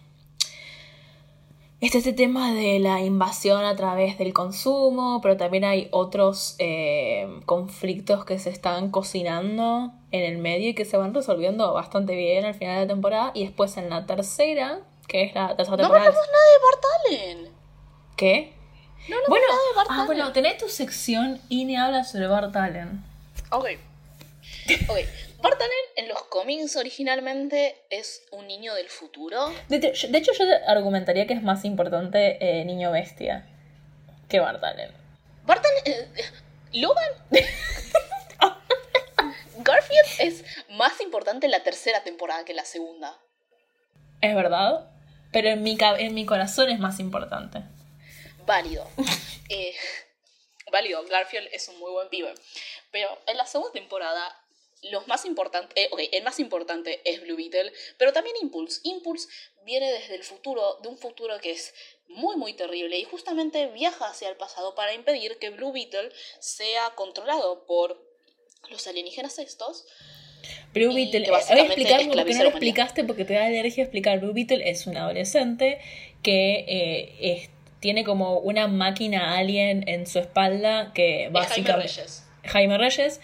[1.83, 7.29] Está este tema de la invasión a través del consumo, pero también hay otros eh,
[7.45, 12.47] conflictos que se están cocinando en el medio y que se van resolviendo bastante bien
[12.47, 13.33] al final de la temporada.
[13.35, 16.11] Y después en la tercera, que es la tercera temporada.
[16.11, 16.85] No hablamos nada de Bart
[17.45, 17.55] Allen.
[18.17, 18.55] ¿Qué?
[19.11, 22.29] No hablamos bueno, nada de Bart ah, bueno, tenés tu sección y ni habla sobre
[22.29, 23.05] Bart Allen.
[23.51, 23.67] Ok.
[24.89, 24.99] Ok.
[25.45, 25.61] Bart
[25.97, 29.53] en los cómics originalmente es un niño del futuro.
[29.69, 33.47] De, hecho, yo argumentaría que es más importante eh, Niño Bestia
[34.27, 34.91] que Bart Allen.
[35.45, 36.09] Bart eh,
[36.73, 37.13] Logan.
[39.59, 43.15] Garfield es más importante en la tercera temporada que en la segunda.
[44.23, 44.91] Es verdad,
[45.31, 47.63] pero en mi, en mi corazón es más importante.
[48.47, 48.89] Válido.
[49.51, 49.75] Eh,
[50.73, 52.33] válido, Garfield es un muy buen pibe.
[52.91, 54.35] Pero en la segunda temporada
[54.91, 58.81] los más importantes, eh, el más importante es Blue Beetle, pero también Impulse.
[58.85, 59.29] Impulse
[59.65, 61.75] viene desde el futuro, de un futuro que es
[62.09, 66.95] muy muy terrible y justamente viaja hacia el pasado para impedir que Blue Beetle sea
[66.95, 67.99] controlado por
[68.71, 69.87] los alienígenas estos.
[70.73, 74.21] Blue Beetle, voy a explicar porque no lo explicaste porque te da alergia a explicar.
[74.21, 75.81] Blue Beetle es un adolescente
[76.23, 76.65] que
[77.21, 81.89] eh, tiene como una máquina alien en su espalda que básicamente...
[81.89, 82.25] Jaime Reyes.
[82.45, 83.21] Jaime Reyes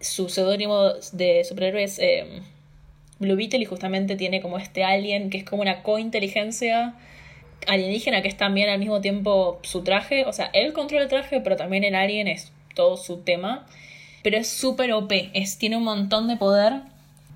[0.00, 2.42] su seudónimo de superhéroe es eh,
[3.18, 6.94] Blue Beetle y justamente tiene como este alien que es como una cointeligencia
[7.66, 10.24] alienígena que es también al mismo tiempo su traje.
[10.26, 13.66] O sea, él controla el traje, pero también el alien es todo su tema.
[14.22, 16.82] Pero es súper OP, es, tiene un montón de poder.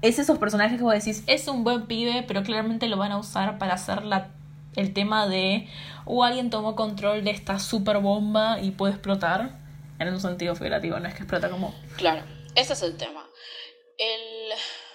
[0.03, 3.18] Es esos personajes que vos decís, es un buen pibe, pero claramente lo van a
[3.18, 4.29] usar para hacer la,
[4.77, 5.66] el tema de,
[6.05, 9.53] o uh, alguien tomó control de esta super bomba y puede explotar.
[9.98, 11.72] En un sentido figurativo, no es que explota como...
[11.96, 12.22] Claro.
[12.55, 13.29] Ese es el tema.
[13.99, 14.53] El,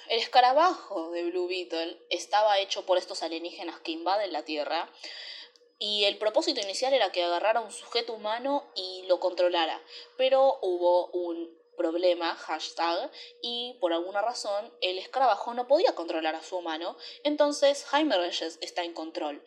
[0.08, 4.90] escarabajo de Blue Beetle estaba hecho por estos alienígenas que invaden la Tierra.
[5.78, 9.82] Y el propósito inicial era que agarrara un sujeto humano y lo controlara.
[10.18, 16.44] Pero hubo un problema, hashtag, y por alguna razón el escarabajo no podía controlar a
[16.44, 16.96] su humano.
[17.24, 19.44] Entonces Jaime Reyes está en control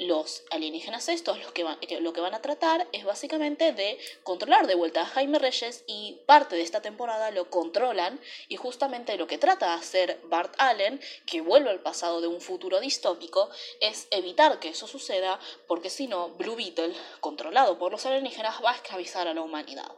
[0.00, 4.66] los alienígenas estos los que van, lo que van a tratar es básicamente de controlar
[4.66, 9.26] de vuelta a Jaime Reyes y parte de esta temporada lo controlan y justamente lo
[9.26, 14.08] que trata de hacer Bart Allen, que vuelve al pasado de un futuro distópico, es
[14.10, 18.76] evitar que eso suceda porque si no, Blue Beetle, controlado por los alienígenas, va a
[18.76, 19.92] esclavizar a la humanidad.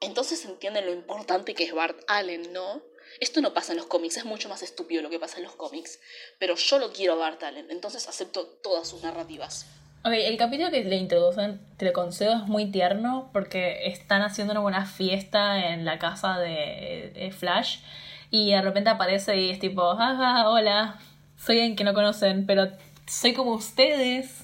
[0.00, 2.82] Entonces entienden lo importante que es Bart Allen, ¿no?
[3.20, 5.54] Esto no pasa en los cómics, es mucho más estúpido lo que pasa en los
[5.54, 6.00] cómics.
[6.38, 9.66] Pero yo lo quiero a Bart Allen, entonces acepto todas sus narrativas.
[10.04, 14.52] Ok, el capítulo que le introducen, te lo concedo, es muy tierno porque están haciendo
[14.52, 17.78] una buena fiesta en la casa de, Flash
[18.30, 20.98] y de repente aparece y es tipo, ah, hola,
[21.36, 22.68] soy alguien que no conocen, pero
[23.06, 24.40] soy como ustedes.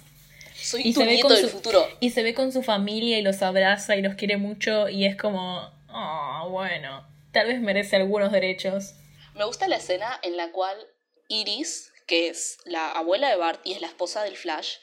[0.55, 1.85] Soy y tu nieto del futuro.
[1.99, 5.17] Y se ve con su familia y los abraza y los quiere mucho y es
[5.17, 8.95] como, oh, bueno tal vez merece algunos derechos.
[9.37, 10.77] Me gusta la escena en la cual
[11.29, 14.79] Iris, que es la abuela de Bart y es la esposa del Flash,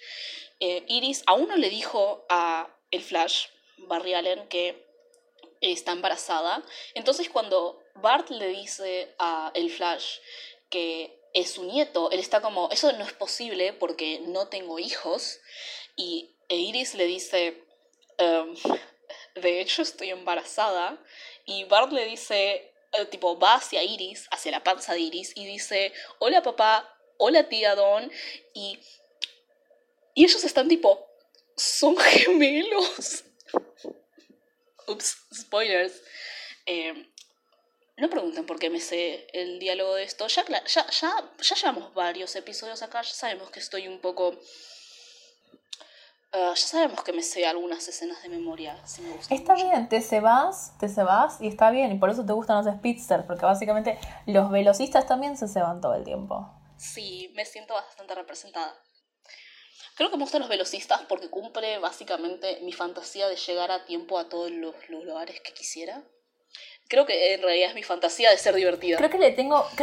[0.61, 3.47] eh, Iris aún no le dijo a el Flash,
[3.89, 4.87] Barry Allen, que
[5.59, 6.63] está embarazada.
[6.93, 10.19] Entonces cuando Bart le dice a el Flash
[10.69, 15.41] que es su nieto, él está como, eso no es posible porque no tengo hijos.
[15.97, 17.65] Y e Iris le dice,
[18.17, 18.55] em,
[19.35, 20.97] de hecho estoy embarazada.
[21.45, 25.45] Y Bart le dice, eh, tipo, va hacia Iris, hacia la panza de Iris, y
[25.45, 28.11] dice, hola papá, hola tía Don,
[28.53, 28.79] y,
[30.13, 31.07] y ellos están tipo,
[31.55, 33.23] son gemelos.
[34.87, 36.01] Ups, spoilers.
[36.65, 37.11] Eh,
[37.97, 40.27] no pregunten por qué me sé el diálogo de esto.
[40.27, 44.37] Ya, ya, ya, ya llevamos varios episodios acá, ya sabemos que estoy un poco
[46.31, 49.15] Ah, ya sabemos que me sé algunas escenas de memoria, si me.
[49.29, 52.33] Está bien, te se vas, te se vas y está bien, y por eso te
[52.33, 56.51] gustan los speedsters, porque básicamente los velocistas también se se van todo el tiempo.
[56.77, 58.75] Sí, me siento bastante representada.
[59.95, 64.19] Creo que me gustan los velocistas porque cumple básicamente mi fantasía de llegar a tiempo
[64.19, 66.03] a todos los, lugares que quisiera.
[66.89, 68.97] Creo que en realidad es mi fantasía de ser divertida.
[68.97, 69.65] Creo que le tengo...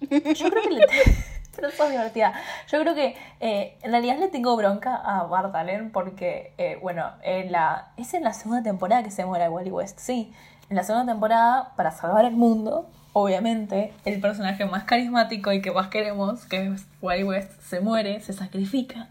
[0.00, 1.37] Yo creo que le tengo...
[1.58, 2.34] Pero es divertida.
[2.70, 7.10] Yo creo que eh, en realidad le tengo bronca a Bart Allen porque, eh, bueno,
[7.22, 10.32] en la, es en la segunda temporada que se muere Wally West, sí.
[10.70, 15.72] En la segunda temporada, para salvar el mundo, obviamente, el personaje más carismático y que
[15.72, 19.08] más queremos, que es Wally West, se muere, se sacrifica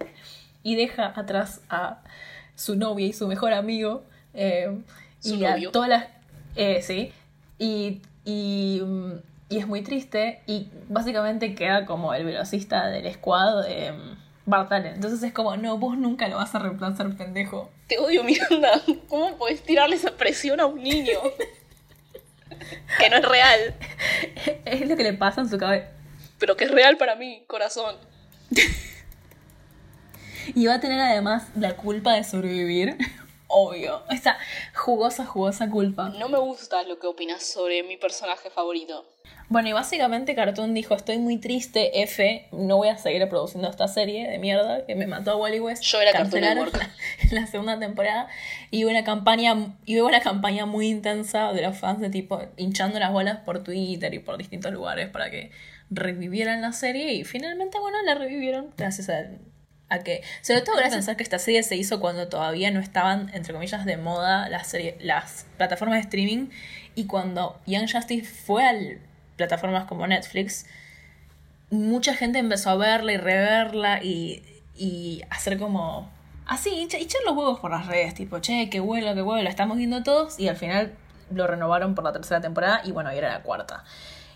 [0.64, 1.98] y deja atrás a
[2.56, 4.04] su novia y su mejor amigo.
[4.34, 4.82] Eh,
[5.22, 6.06] y a todas las.
[6.56, 7.12] Eh, sí.
[7.60, 8.82] Y, y,
[9.50, 10.42] y, es muy triste.
[10.48, 13.94] Y básicamente queda como el velocista del squad de
[14.46, 17.70] Bart Entonces es como, no, vos nunca lo vas a reemplazar, pendejo.
[17.88, 18.82] Te odio, Miranda.
[19.10, 21.20] ¿Cómo puedes tirarle esa presión a un niño?
[23.00, 23.76] que no es real.
[24.66, 25.92] Es lo que le pasa en su cabeza.
[26.40, 27.98] Pero que es real para mí, corazón.
[30.56, 32.98] y va a tener además la culpa de sobrevivir.
[33.48, 34.04] Obvio.
[34.10, 34.38] Esa
[34.76, 36.10] jugosa, jugosa culpa.
[36.10, 39.06] No me gusta lo que opinas sobre mi personaje favorito.
[39.50, 43.88] Bueno, y básicamente Cartoon dijo, estoy muy triste, F, no voy a seguir produciendo esta
[43.88, 45.84] serie de mierda que me mató a Wally West.
[45.84, 46.76] Yo era Cartoon Network.
[46.76, 46.90] La,
[47.42, 48.28] la segunda temporada
[48.72, 52.42] y hubo una campaña, y hubo una campaña muy intensa de los fans de tipo
[52.58, 55.52] hinchando las bolas por Twitter y por distintos lugares para que
[55.90, 59.28] revivieran la serie y finalmente, bueno, la revivieron gracias a,
[59.88, 62.82] a que, sobre todo gracias a pensar que esta serie se hizo cuando todavía no
[62.82, 66.50] estaban, entre comillas, de moda las, serie, las plataformas de streaming
[66.96, 69.00] y cuando Young Justice fue al
[69.38, 70.66] plataformas como Netflix,
[71.70, 74.44] mucha gente empezó a verla y reverla y,
[74.76, 76.10] y hacer como...
[76.46, 79.78] Así, echar los huevos por las redes, tipo, che, qué bueno, qué bueno, lo estamos
[79.78, 80.94] viendo todos y al final
[81.30, 83.84] lo renovaron por la tercera temporada y bueno, y era la cuarta.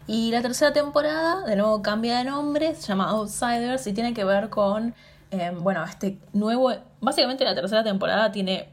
[0.07, 4.25] Y la tercera temporada, de nuevo, cambia de nombre, se llama Outsiders y tiene que
[4.25, 4.93] ver con,
[5.31, 6.73] em, bueno, este nuevo...
[6.99, 8.67] Básicamente la tercera temporada tiene...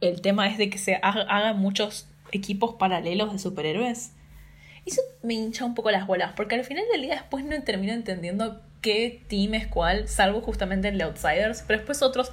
[0.00, 4.12] El tema es de que se hagan muchos equipos paralelos de superhéroes.
[4.84, 7.60] Y eso me hincha un poco las bolas, porque al final del día después no
[7.62, 12.32] termino entendiendo qué team es cuál, salvo justamente el de Outsiders, pero después otros...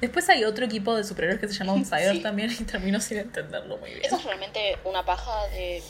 [0.00, 3.76] Después hay otro equipo de superhéroes que se llama Outsiders también y termino sin entenderlo
[3.76, 4.04] muy bien.
[4.04, 5.82] Eso es realmente una paja de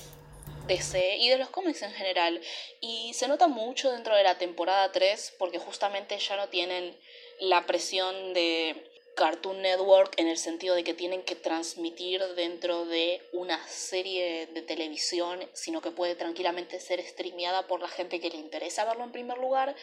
[0.66, 2.40] DC y de los cómics en general.
[2.80, 6.96] Y se nota mucho dentro de la temporada 3 porque justamente ya no tienen
[7.40, 13.22] la presión de Cartoon Network en el sentido de que tienen que transmitir dentro de
[13.32, 18.38] una serie de televisión, sino que puede tranquilamente ser streameada por la gente que le
[18.38, 19.74] interesa verlo en primer lugar,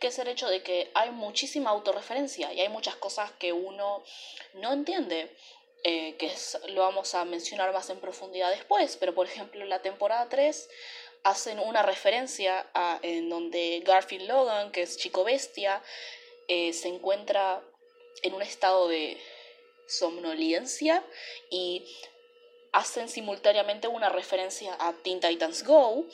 [0.00, 4.02] que es el hecho de que hay muchísima autorreferencia y hay muchas cosas que uno
[4.54, 5.30] no entiende.
[5.84, 6.32] Eh, que
[6.70, 10.68] lo vamos a mencionar más en profundidad después, pero por ejemplo en la temporada 3
[11.22, 15.80] hacen una referencia a, en donde Garfield Logan, que es chico bestia,
[16.48, 17.62] eh, se encuentra
[18.22, 19.20] en un estado de
[19.86, 21.04] somnolencia
[21.50, 21.84] y
[22.72, 26.06] hacen simultáneamente una referencia a Teen Titans Go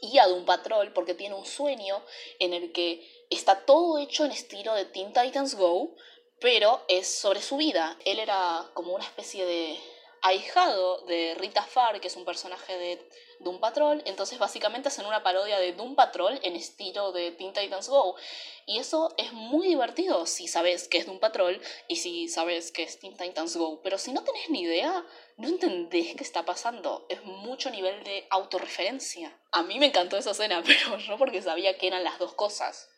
[0.00, 2.02] y a Doom Patrol porque tiene un sueño
[2.38, 5.94] en el que está todo hecho en estilo de Teen Titans Go,
[6.40, 7.98] pero es sobre su vida.
[8.04, 9.78] Él era como una especie de
[10.22, 13.08] ahijado de Rita Farr, que es un personaje de
[13.40, 17.88] Doom Patrol, entonces básicamente hacen una parodia de Doom Patrol en estilo de Teen Titans
[17.88, 18.16] Go.
[18.66, 22.82] Y eso es muy divertido si sabes que es Doom Patrol y si sabes que
[22.82, 23.80] es Teen Titans Go.
[23.82, 25.04] Pero si no tenés ni idea,
[25.36, 27.06] no entendés qué está pasando.
[27.08, 29.38] Es mucho nivel de autorreferencia.
[29.52, 32.88] A mí me encantó esa escena, pero no porque sabía que eran las dos cosas.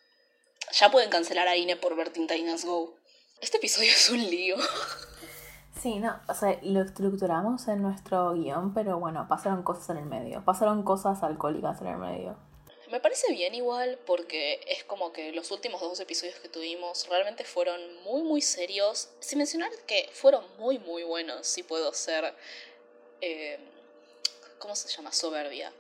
[0.73, 2.97] Ya pueden cancelar a Ine por ver Teen Titans Go.
[3.41, 4.57] Este episodio es un lío.
[5.81, 10.05] Sí, no, o sea, lo estructuramos en nuestro guion, pero bueno, pasaron cosas en el
[10.05, 12.37] medio, pasaron cosas alcohólicas en el medio.
[12.91, 17.45] Me parece bien igual porque es como que los últimos dos episodios que tuvimos realmente
[17.45, 19.09] fueron muy muy serios.
[19.21, 22.35] Sin mencionar que fueron muy muy buenos, si puedo ser...
[23.23, 23.59] Eh,
[24.59, 25.13] ¿Cómo se llama?
[25.13, 25.73] Soberbia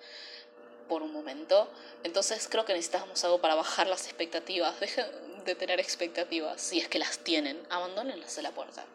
[0.89, 1.69] por un momento.
[2.05, 4.81] Entonces creo que necesitamos algo para bajar las expectativas.
[4.81, 5.05] Dejen
[5.45, 7.61] de tener expectativas, si es que las tienen.
[7.69, 8.87] Abandónenlas de la puerta.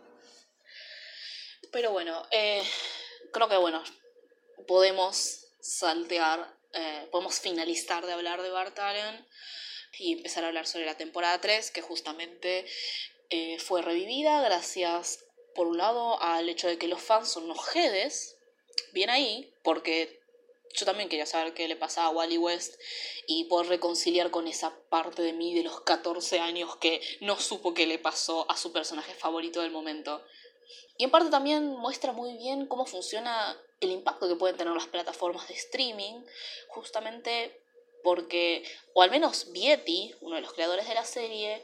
[1.75, 2.63] Pero bueno, eh,
[3.33, 3.83] creo que bueno,
[4.65, 8.79] podemos saltear, eh, podemos finalizar de hablar de Bart
[9.99, 12.65] y empezar a hablar sobre la temporada 3, que justamente
[13.29, 17.67] eh, fue revivida gracias, por un lado, al hecho de que los fans son unos
[17.67, 18.37] jedes,
[18.93, 20.21] bien ahí, porque
[20.75, 22.79] yo también quería saber qué le pasaba a Wally West
[23.27, 27.73] y poder reconciliar con esa parte de mí de los 14 años que no supo
[27.73, 30.23] qué le pasó a su personaje favorito del momento.
[30.97, 34.87] Y en parte también muestra muy bien cómo funciona el impacto que pueden tener las
[34.87, 36.23] plataformas de streaming,
[36.69, 37.61] justamente
[38.03, 38.63] porque,
[38.93, 41.63] o al menos Vieti, uno de los creadores de la serie,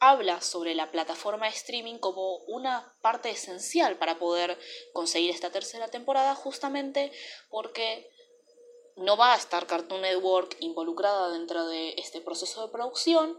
[0.00, 4.58] habla sobre la plataforma de streaming como una parte esencial para poder
[4.92, 7.12] conseguir esta tercera temporada, justamente
[7.50, 8.10] porque
[8.96, 13.38] no va a estar Cartoon Network involucrada dentro de este proceso de producción.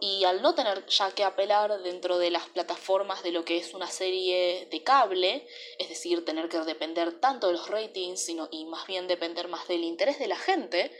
[0.00, 3.74] Y al no tener ya que apelar dentro de las plataformas de lo que es
[3.74, 5.46] una serie de cable,
[5.78, 9.68] es decir, tener que depender tanto de los ratings sino, y más bien depender más
[9.68, 10.90] del interés de la gente,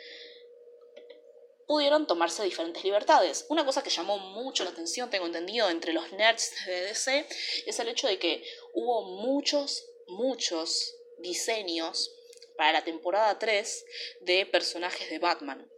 [1.66, 3.46] pudieron tomarse diferentes libertades.
[3.48, 7.26] Una cosa que llamó mucho la atención, tengo entendido, entre los nerds de DC,
[7.66, 12.12] es el hecho de que hubo muchos, muchos diseños
[12.56, 13.84] para la temporada 3
[14.20, 15.70] de personajes de Batman.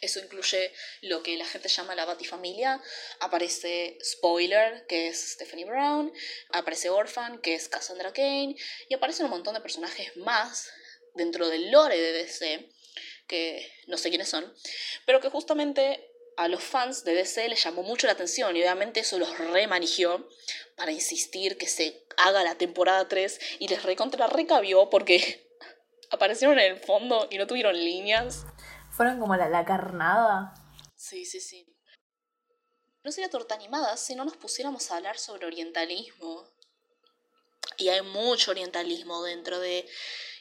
[0.00, 0.72] Eso incluye
[1.02, 2.80] lo que la gente llama la Batifamilia.
[3.20, 6.12] Aparece Spoiler, que es Stephanie Brown.
[6.52, 8.56] Aparece Orphan, que es Cassandra Kane.
[8.88, 10.70] Y aparecen un montón de personajes más
[11.14, 12.68] dentro del lore de DC,
[13.26, 14.54] que no sé quiénes son,
[15.04, 19.00] pero que justamente a los fans de DC les llamó mucho la atención y obviamente
[19.00, 20.28] eso los remanigió
[20.76, 25.48] para insistir que se haga la temporada 3 y les recontra recabió porque
[26.10, 28.46] aparecieron en el fondo y no tuvieron líneas.
[28.98, 30.52] Fueron como la, la carnada.
[30.96, 31.72] Sí, sí, sí.
[33.04, 36.50] No sería torta animada si no nos pusiéramos a hablar sobre orientalismo.
[37.76, 39.88] Y hay mucho orientalismo dentro de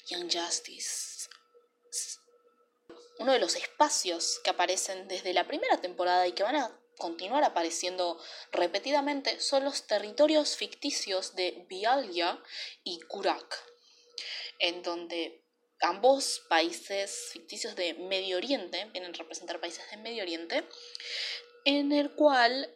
[0.07, 1.29] Young Justice.
[3.19, 7.43] Uno de los espacios que aparecen desde la primera temporada y que van a continuar
[7.43, 8.19] apareciendo
[8.51, 12.41] repetidamente son los territorios ficticios de Bialya
[12.83, 13.63] y Kurak,
[14.57, 15.46] en donde
[15.81, 20.63] ambos países ficticios de Medio Oriente, vienen a representar países de Medio Oriente,
[21.65, 22.73] en el cual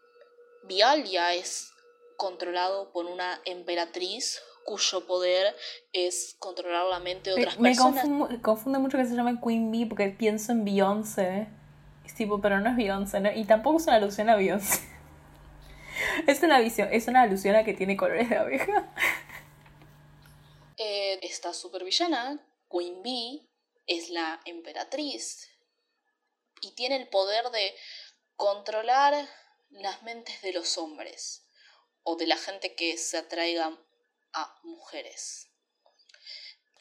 [0.64, 1.72] Bialya es
[2.18, 5.56] controlado por una emperatriz cuyo poder
[5.92, 8.06] es controlar la mente de otras personas.
[8.06, 11.48] Me confunde, mucho que se llame Queen Bee porque pienso en Beyoncé.
[12.06, 13.32] Es tipo, pero no es Beyoncé, ¿no?
[13.32, 14.82] Y tampoco es una alusión a Beyoncé.
[16.26, 18.92] Es una visión, es una alusión a que tiene colores de abeja.
[20.78, 22.40] Eh, esta supervillana
[22.72, 23.48] Queen Bee
[23.88, 25.50] es la emperatriz
[26.62, 27.76] y tiene el poder de
[28.36, 29.28] controlar
[29.72, 31.48] las mentes de los hombres
[32.04, 33.78] o de la gente que se atraiga
[34.34, 35.50] a mujeres.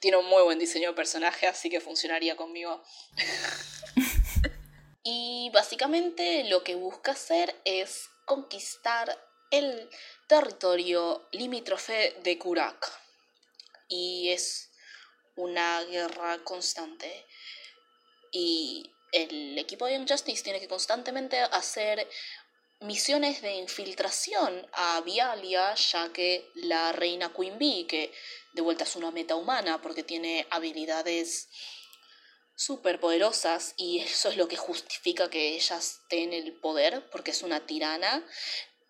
[0.01, 2.83] Tiene un muy buen diseño de personaje, así que funcionaría conmigo.
[5.03, 9.19] y básicamente lo que busca hacer es conquistar
[9.51, 9.91] el
[10.27, 12.91] territorio limítrofe de Kurak.
[13.89, 14.70] Y es
[15.41, 17.27] una guerra constante.
[18.33, 22.09] Y el equipo de Young Justice tiene que constantemente hacer
[22.81, 28.13] misiones de infiltración a Vialia, ya que la reina Queen Bee, que
[28.53, 31.49] de vuelta es una meta humana porque tiene habilidades
[32.57, 37.43] súper poderosas y eso es lo que justifica que ella esté el poder, porque es
[37.43, 38.25] una tirana,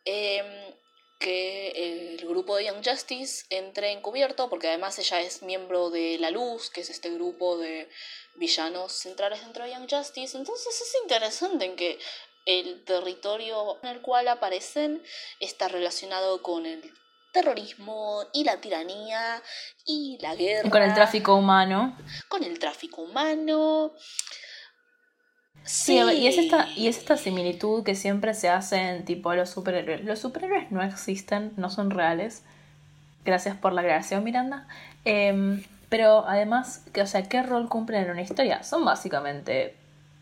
[0.04, 0.74] eh,
[1.20, 6.30] que el grupo de Young Justice entre encubierto, porque además ella es miembro de La
[6.30, 7.88] Luz, que es este grupo de
[8.36, 10.36] villanos centrales dentro de Young Justice.
[10.36, 11.98] Entonces es interesante en que
[12.46, 15.02] el territorio en el cual aparecen
[15.40, 16.90] está relacionado con el
[17.32, 19.42] terrorismo y la tiranía
[19.84, 20.70] y la guerra.
[20.70, 21.98] Con el tráfico humano.
[22.28, 23.92] Con el tráfico humano.
[25.64, 29.50] Sí, y, es esta, y es esta similitud que siempre se hace en tipo los
[29.50, 30.04] superhéroes.
[30.04, 32.42] Los superhéroes no existen, no son reales.
[33.24, 34.66] Gracias por la grabación, Miranda.
[35.04, 38.62] Em, pero además, que, o sea, ¿qué rol cumplen en una historia?
[38.62, 39.74] Son básicamente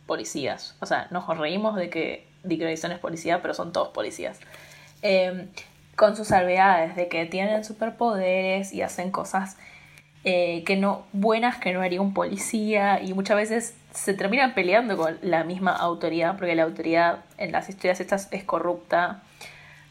[0.07, 0.75] policías.
[0.81, 4.41] O sea, nos reímos de que Dick Grayson es policía, pero son todos policías.
[5.03, 5.49] Em,
[5.97, 9.57] con sus salvedades de que tienen superpoderes y hacen cosas
[10.31, 14.99] eh, que no, buenas que no haría un policía y muchas veces se terminan peleando
[14.99, 19.23] con la misma autoridad porque la autoridad en las historias estas es corrupta.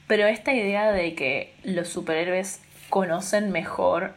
[0.06, 4.14] Pero esta idea de que los superhéroes conocen mejor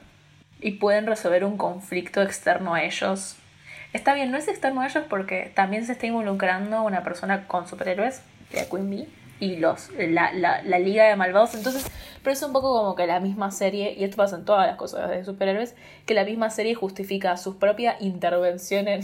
[0.61, 3.37] y pueden resolver un conflicto externo a ellos.
[3.95, 7.66] Está bien, no es externo a ellos porque también se está involucrando una persona con
[7.66, 8.21] superhéroes,
[8.53, 9.09] de Queen
[9.41, 11.55] y los, la, la, la, Liga de Malvados.
[11.55, 11.86] Entonces,
[12.22, 14.76] pero es un poco como que la misma serie, y esto pasa en todas las
[14.76, 15.74] cosas de superhéroes,
[16.07, 19.03] que la misma serie justifica su propia intervención en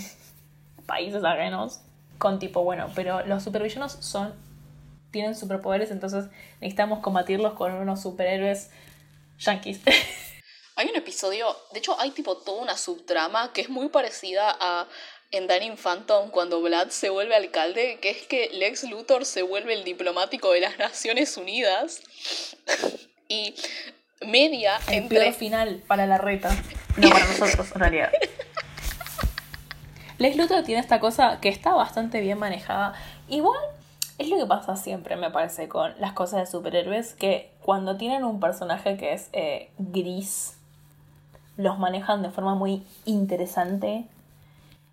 [0.87, 1.81] países ajenos
[2.19, 4.35] con tipo, bueno, pero los supervillanos son
[5.11, 6.27] tienen superpoderes, entonces
[6.61, 8.71] necesitamos combatirlos con unos superhéroes
[9.39, 9.81] yankees.
[10.79, 14.87] Hay un episodio, de hecho hay tipo toda una subtrama que es muy parecida a
[15.33, 19.75] en Danny Phantom cuando Vlad se vuelve alcalde, que es que Lex Luthor se vuelve
[19.75, 22.01] el diplomático de las Naciones Unidas
[23.29, 23.55] y
[24.27, 25.33] media el entre...
[25.33, 26.57] final para la reta.
[26.97, 28.13] No para nosotros, en realidad.
[30.19, 32.95] Lex Luthor tiene esta cosa que está bastante bien manejada.
[33.29, 33.61] Igual,
[34.17, 38.25] Es lo que pasa siempre, me parece, con las cosas de superhéroes, que cuando tienen
[38.25, 40.57] un personaje que es eh, gris,
[41.59, 44.07] los manejan de forma muy interesante.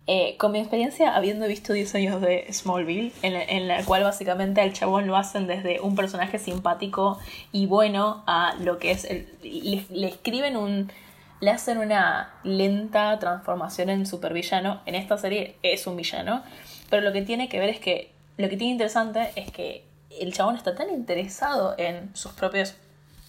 [0.06, 4.74] Eh, con mi experiencia, habiendo visto 10 años de Smallville, en la, cual básicamente al
[4.74, 7.20] chabón lo hacen desde un personaje simpático
[7.54, 9.06] y bueno a lo que es.
[9.06, 10.92] El, le, escriben un.
[11.40, 14.82] Le hacen una lenta transformación en supervillano.
[14.86, 16.44] En esta serie es un villano.
[16.90, 19.84] Pero lo que tiene que ver es que lo que tiene interesante es que
[20.20, 22.76] el chabón está tan interesado en sus propios,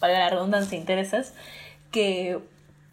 [0.00, 1.34] para la redundancia, intereses,
[1.90, 2.38] que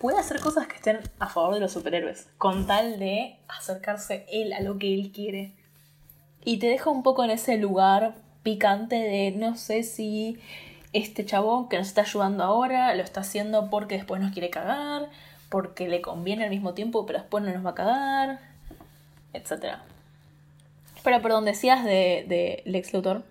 [0.02, 4.52] puede hacer cosas que estén a favor de los superhéroes, con tal de acercarse él
[4.52, 5.54] a lo que él quiere.
[6.43, 10.39] Y te deja un poco en ese lugar picante de no sé si
[10.91, 15.08] este chabón que nos está ayudando ahora lo está haciendo porque después nos quiere cagar,
[15.49, 18.39] porque le conviene al mismo tiempo, pero después no nos va a cagar,
[19.34, 19.84] etcétera.
[21.04, 23.22] Pero perdón, decías de, de Lex Luthor.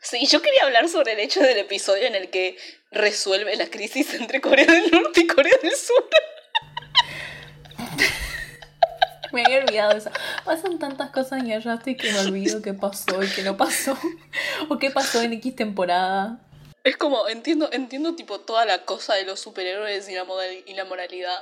[0.00, 2.56] Sí, yo quería hablar sobre el hecho del episodio en el que
[2.96, 6.08] resuelve la crisis entre Corea del Norte y Corea del Sur.
[9.32, 10.10] me había olvidado eso.
[10.44, 13.96] Pasan tantas cosas en estoy que me olvido qué pasó y qué no pasó.
[14.68, 16.40] o qué pasó en X temporada.
[16.86, 20.24] Es como, entiendo, entiendo tipo toda la cosa de los superhéroes y la,
[20.66, 21.36] y la moralidad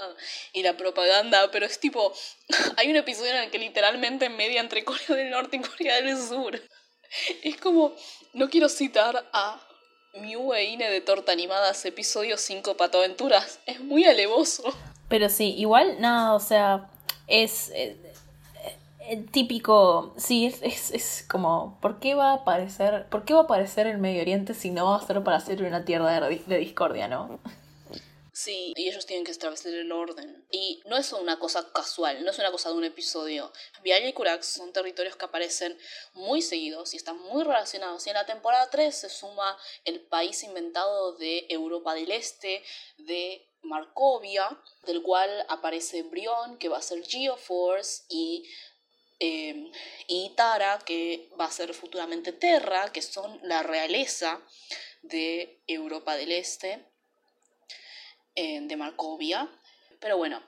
[0.55, 2.15] y la propaganda, pero es tipo,
[2.79, 6.17] hay un episodio en el que literalmente media entre Corea del Norte y Corea del
[6.17, 6.59] Sur.
[7.43, 7.95] Es como,
[8.33, 9.64] no quiero citar a
[10.21, 13.59] Miu e Ine de Torta Animadas, episodio 5 Pato Aventuras.
[13.67, 14.62] Es muy alevoso.
[15.09, 16.89] Pero sí, igual, nada, o sea,
[17.27, 17.71] es...
[17.75, 17.97] Eh,
[19.33, 23.87] típico, sí, es, es, como, ¿por qué va a aparecer, por qué va a aparecer
[23.87, 27.39] el Medio Oriente si no va a ser para ser una tierra de, discordia, ¿no?
[28.37, 30.45] Sí, y ellos tienen que establecer el orden.
[30.51, 33.53] Y no es una cosa casual, no es una cosa de un episodio.
[33.82, 35.78] Vialla y Kurax son territorios que aparecen
[36.14, 38.05] muy seguidos y están muy relacionados.
[38.07, 42.64] Y en la temporada 3 se suma el país inventado de Europa del Este,
[42.99, 48.51] de Markovia, del cual aparece Brion, que va a ser Geoforce, y
[49.20, 49.70] Em,
[50.09, 54.41] y Tara, que va a ser futuramente Terra, que son la realeza
[55.03, 56.85] de Europa del Este,
[58.35, 59.49] em, de Markovia.
[60.01, 60.43] Pero bueno,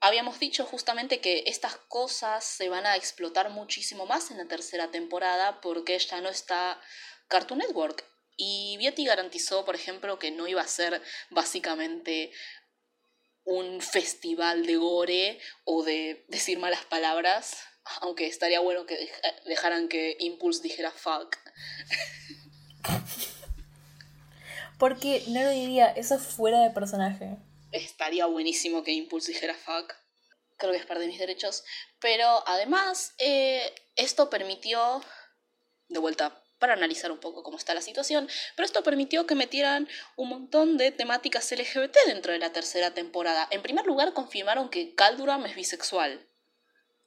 [0.00, 4.90] habíamos dicho justamente que estas cosas se van a explotar muchísimo más en la tercera
[4.90, 6.80] temporada porque ya no está
[7.28, 8.04] Cartoon Network.
[8.36, 12.30] Y Vieti garantizó, por ejemplo, que no iba a ser básicamente
[13.44, 17.56] un festival de gore o de decir malas palabras,
[18.02, 19.10] aunque estaría bueno que
[19.46, 21.36] dejaran que Impulse dijera fuck.
[24.78, 27.36] Porque no lo diría, eso es fuera de personaje.
[27.72, 29.94] Estaría buenísimo que Impulse dijera fuck.
[30.56, 31.64] Creo que es parte de mis derechos.
[32.00, 35.02] Pero además, eh, esto permitió,
[35.88, 39.88] de vuelta, para analizar un poco cómo está la situación, pero esto permitió que metieran
[40.16, 43.46] un montón de temáticas LGBT dentro de la tercera temporada.
[43.50, 46.26] En primer lugar, confirmaron que Calduram es bisexual.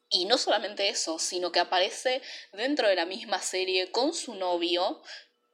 [0.10, 5.02] Y no solamente eso, sino que aparece dentro de la misma serie con su novio,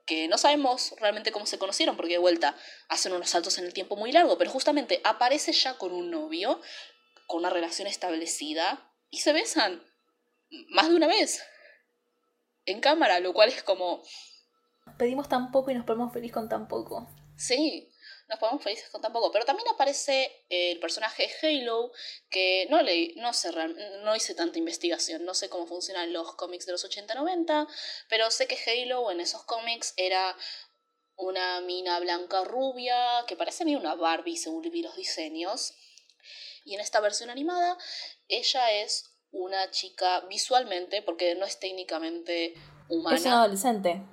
[0.08, 2.56] que no sabemos realmente cómo se conocieron, porque de vuelta
[2.88, 6.62] hacen unos saltos en el tiempo muy largo, pero justamente aparece ya con un novio,
[7.28, 9.84] con una relación establecida, y se besan
[10.70, 11.44] más de una vez
[12.66, 14.02] en cámara, lo cual es como...
[14.98, 17.08] Pedimos tan poco y nos ponemos feliz con tan poco.
[17.36, 17.92] Sí,
[18.28, 19.32] nos ponemos felices con tan poco.
[19.32, 21.92] Pero también aparece el personaje Halo,
[22.30, 23.52] que no, leí, no, sé,
[24.04, 27.68] no hice tanta investigación, no sé cómo funcionan los cómics de los 80-90,
[28.10, 30.36] pero sé que Halo en esos cómics era
[31.16, 32.96] una mina blanca rubia,
[33.28, 35.74] que parece mí una Barbie según vi los diseños.
[36.64, 37.78] Y en esta versión animada,
[38.28, 42.54] ella es una chica visualmente, porque no es técnicamente
[42.90, 43.18] humana.
[43.18, 44.04] Es una adolescente.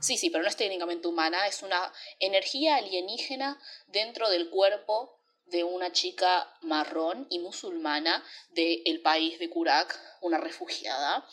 [0.00, 5.64] Sí, sí, pero no es técnicamente humana, es una energía alienígena dentro del cuerpo de
[5.64, 11.26] una chica marrón y musulmana del país de Kurak, una refugiada.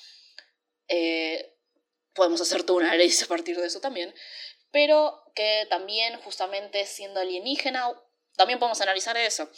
[0.90, 1.56] Eh,
[2.14, 4.14] podemos hacer toda una análisis a partir de eso también,
[4.72, 7.94] pero que también justamente siendo alienígena,
[8.36, 9.50] también podemos analizar eso,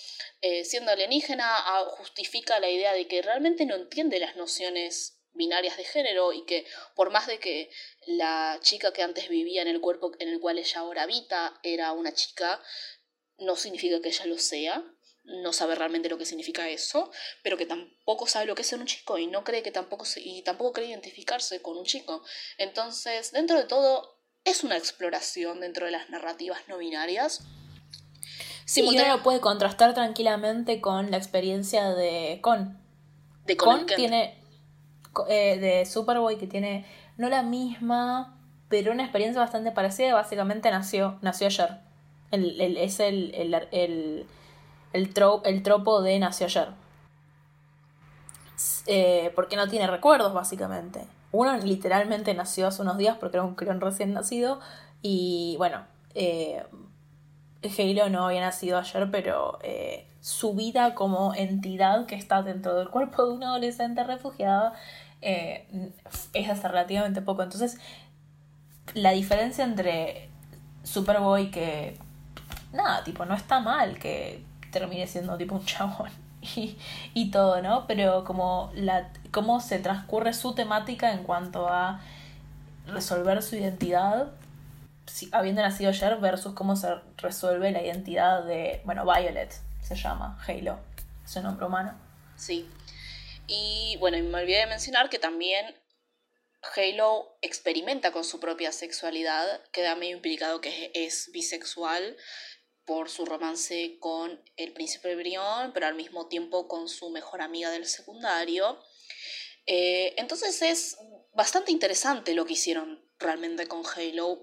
[0.42, 5.78] eh, siendo alienígena ah, justifica la idea de que realmente no entiende las nociones binarias
[5.78, 7.70] de género y que por más de que
[8.10, 11.92] la chica que antes vivía en el cuerpo en el cual ella ahora habita era
[11.92, 12.60] una chica,
[13.38, 14.84] no significa que ella lo sea,
[15.24, 17.12] no sabe realmente lo que significa eso,
[17.44, 20.06] pero que tampoco sabe lo que es ser un chico y no cree que tampoco
[20.18, 22.24] y tampoco cree identificarse con un chico.
[22.58, 27.42] Entonces, dentro de todo, es una exploración dentro de las narrativas no binarias.
[28.66, 32.80] Sí, y uno puede contrastar tranquilamente con la experiencia de Con.
[33.46, 34.44] De Con, tiene
[35.28, 36.86] eh, de Superboy que tiene
[37.20, 38.34] no la misma,
[38.70, 40.14] pero una experiencia bastante parecida.
[40.14, 41.80] Básicamente nació, nació ayer.
[42.32, 44.26] es el, el, el,
[44.94, 46.70] el, tropo de nació ayer.
[48.88, 51.02] Eh, porque no tiene recuerdos, básicamente.
[51.34, 54.62] Uno literalmente nació hace unos días porque era un crión recién nacido.
[55.02, 55.84] Y bueno,
[56.16, 56.64] eh,
[57.78, 62.90] Halo no había nacido ayer, pero eh, su vida como entidad que está dentro del
[62.90, 64.72] cuerpo de un adolescente refugiado
[65.22, 65.92] eh,
[66.34, 67.44] es hace relativamente poco.
[67.44, 67.78] Entonces,
[68.94, 70.30] la diferencia entre
[70.84, 71.98] Superboy que,
[72.74, 76.12] nada, tipo, no está mal que termine siendo tipo un chabón
[76.42, 76.78] y,
[77.14, 77.88] y todo, ¿no?
[77.88, 82.02] Pero como la, cómo se transcurre su temática en cuanto a
[82.88, 84.32] resolver su identidad
[85.32, 90.78] habiendo nacido ayer versus cómo se resuelve la identidad de, bueno, Violet se llama, Halo,
[91.26, 91.94] su nombre humano.
[92.36, 92.70] Sí.
[93.50, 95.66] Y bueno, me olvidé de mencionar que también
[96.76, 102.16] Halo experimenta con su propia sexualidad, queda medio implicado que es bisexual
[102.86, 107.72] por su romance con el príncipe Brión, pero al mismo tiempo con su mejor amiga
[107.72, 108.80] del secundario.
[109.66, 110.98] Eh, entonces es
[111.34, 114.40] bastante interesante lo que hicieron realmente con Halo.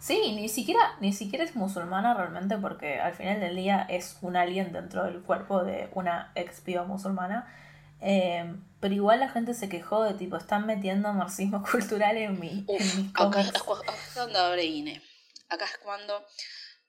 [0.00, 4.36] Sí, ni siquiera, ni siquiera es musulmana realmente porque al final del día es un
[4.36, 7.52] alien dentro del cuerpo de una ex piba musulmana.
[8.00, 8.44] Eh,
[8.80, 13.02] pero igual la gente se quejó de tipo, están metiendo marxismo cultural en, mi, en
[13.02, 15.02] mis acá, es cuando abre INE.
[15.48, 16.26] Acá es cuando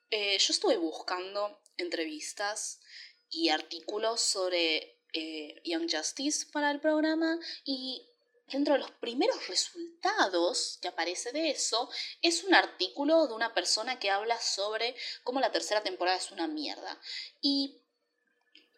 [0.10, 2.82] eh, yo estuve buscando entrevistas
[3.30, 8.08] y artículos sobre eh, Young Justice para el programa y
[8.47, 11.89] dentro de los primeros resultados que aparece de eso
[12.22, 16.47] es un artículo de una persona que habla sobre cómo la tercera temporada es una
[16.47, 16.99] mierda.
[17.41, 17.82] Y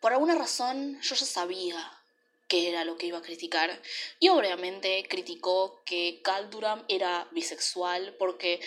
[0.01, 1.98] por alguna razón yo ya sabía
[2.49, 3.81] qué era lo que iba a criticar.
[4.19, 6.49] Y obviamente criticó que Cal
[6.89, 8.59] era bisexual porque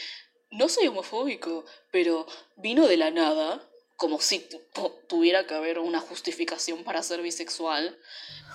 [0.50, 2.26] no soy homofóbico, pero
[2.56, 4.46] vino de la nada, como si
[5.08, 7.98] tuviera que haber una justificación para ser bisexual.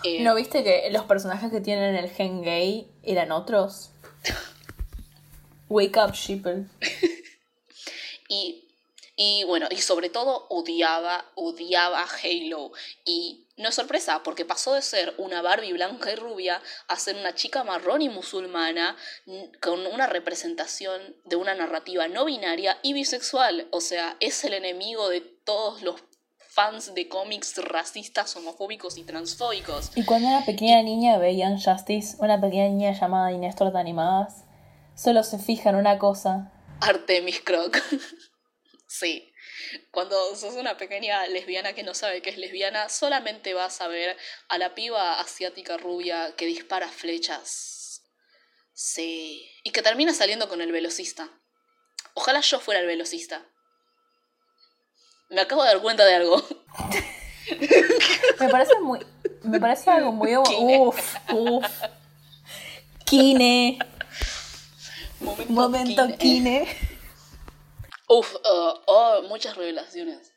[0.04, 3.92] Eh, ¿No viste que los personajes que tienen el gen gay eran otros?
[5.70, 6.66] Wake up, sheeple.
[8.30, 8.64] y,
[9.16, 12.72] y bueno, y sobre todo odiaba, odiaba Halo.
[13.04, 17.16] Y no es sorpresa, porque pasó de ser una Barbie blanca y rubia a ser
[17.16, 18.96] una chica marrón y musulmana
[19.62, 23.68] con una representación de una narrativa no binaria y bisexual.
[23.72, 26.04] O sea, es el enemigo de todos los
[26.58, 29.92] fans de cómics racistas, homofóbicos y transfóbicos.
[29.96, 34.44] Y cuando una pequeña niña veía Justice, una pequeña niña llamada Inés Torta Animadas,
[34.96, 36.52] solo se fija en una cosa.
[36.82, 37.78] Artemis Croc.
[38.88, 39.32] sí.
[39.92, 44.18] Cuando sos una pequeña lesbiana que no sabe que es lesbiana, solamente vas a ver
[44.50, 48.02] a la piba asiática rubia que dispara flechas.
[48.74, 49.50] Sí.
[49.64, 51.30] Y que termina saliendo con el velocista.
[52.14, 53.46] Ojalá yo fuera el velocista.
[55.30, 56.44] Me acabo de dar cuenta de algo.
[58.40, 59.00] me parece muy.
[59.44, 60.36] Me parece algo muy.
[60.36, 61.66] Uf, uf.
[63.06, 63.80] Kine.
[65.50, 66.68] Momento, Kine.
[68.08, 70.34] Uf, uh, oh, muchas revelaciones.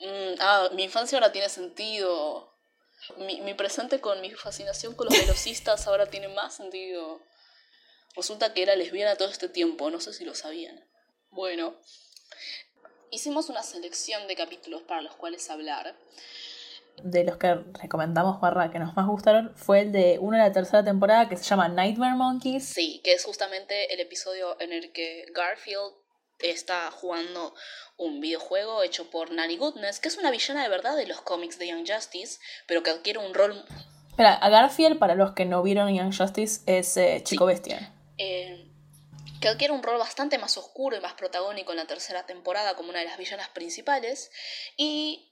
[0.00, 2.52] Mm, ah, mi infancia ahora tiene sentido.
[3.18, 7.20] Mi, mi presente con mi fascinación con los velocistas ahora tiene más sentido.
[8.14, 10.82] Resulta que era lesbiana todo este tiempo, no sé si lo sabían.
[11.30, 11.74] Bueno,
[13.10, 15.94] hicimos una selección de capítulos para los cuales hablar.
[17.02, 20.52] De los que recomendamos barra que nos más gustaron fue el de una de la
[20.54, 22.66] tercera temporada que se llama Nightmare Monkeys.
[22.66, 25.92] Sí, que es justamente el episodio en el que Garfield
[26.38, 27.54] está jugando
[27.96, 31.58] un videojuego hecho por Nanny Goodness, que es una villana de verdad de los cómics
[31.58, 33.64] de Young Justice, pero que adquiere un rol...
[34.10, 37.92] Espera, a Garfield, para los que no vieron Young Justice, es eh, Chico Bestia.
[38.18, 38.66] Eh,
[39.40, 42.90] que adquiere un rol bastante más oscuro y más protagónico en la tercera temporada como
[42.90, 44.30] una de las villanas principales,
[44.76, 45.30] y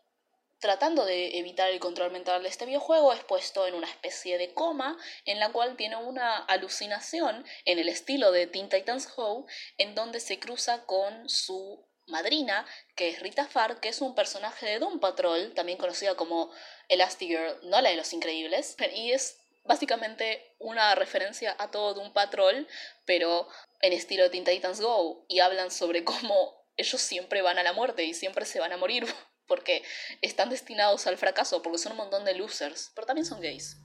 [0.61, 4.53] tratando de evitar el control mental de este videojuego, es puesto en una especie de
[4.55, 9.47] coma en la cual tiene una alucinación en el estilo de Teen Titans Go,
[9.79, 14.67] en donde se cruza con su madrina, que es Rita Farr, que es un personaje
[14.67, 16.51] de Doom Patrol, también conocida como
[16.89, 22.69] Elastigirl, no la de los increíbles, y es básicamente una referencia a todo Doom Patrol,
[23.07, 23.49] pero
[23.81, 27.73] en estilo de Teen Titans Go y hablan sobre cómo ellos siempre van a la
[27.73, 29.07] muerte y siempre se van a morir
[29.47, 29.83] porque
[30.23, 33.79] están destinados al fracaso, porque son un montón de losers, pero también son gays.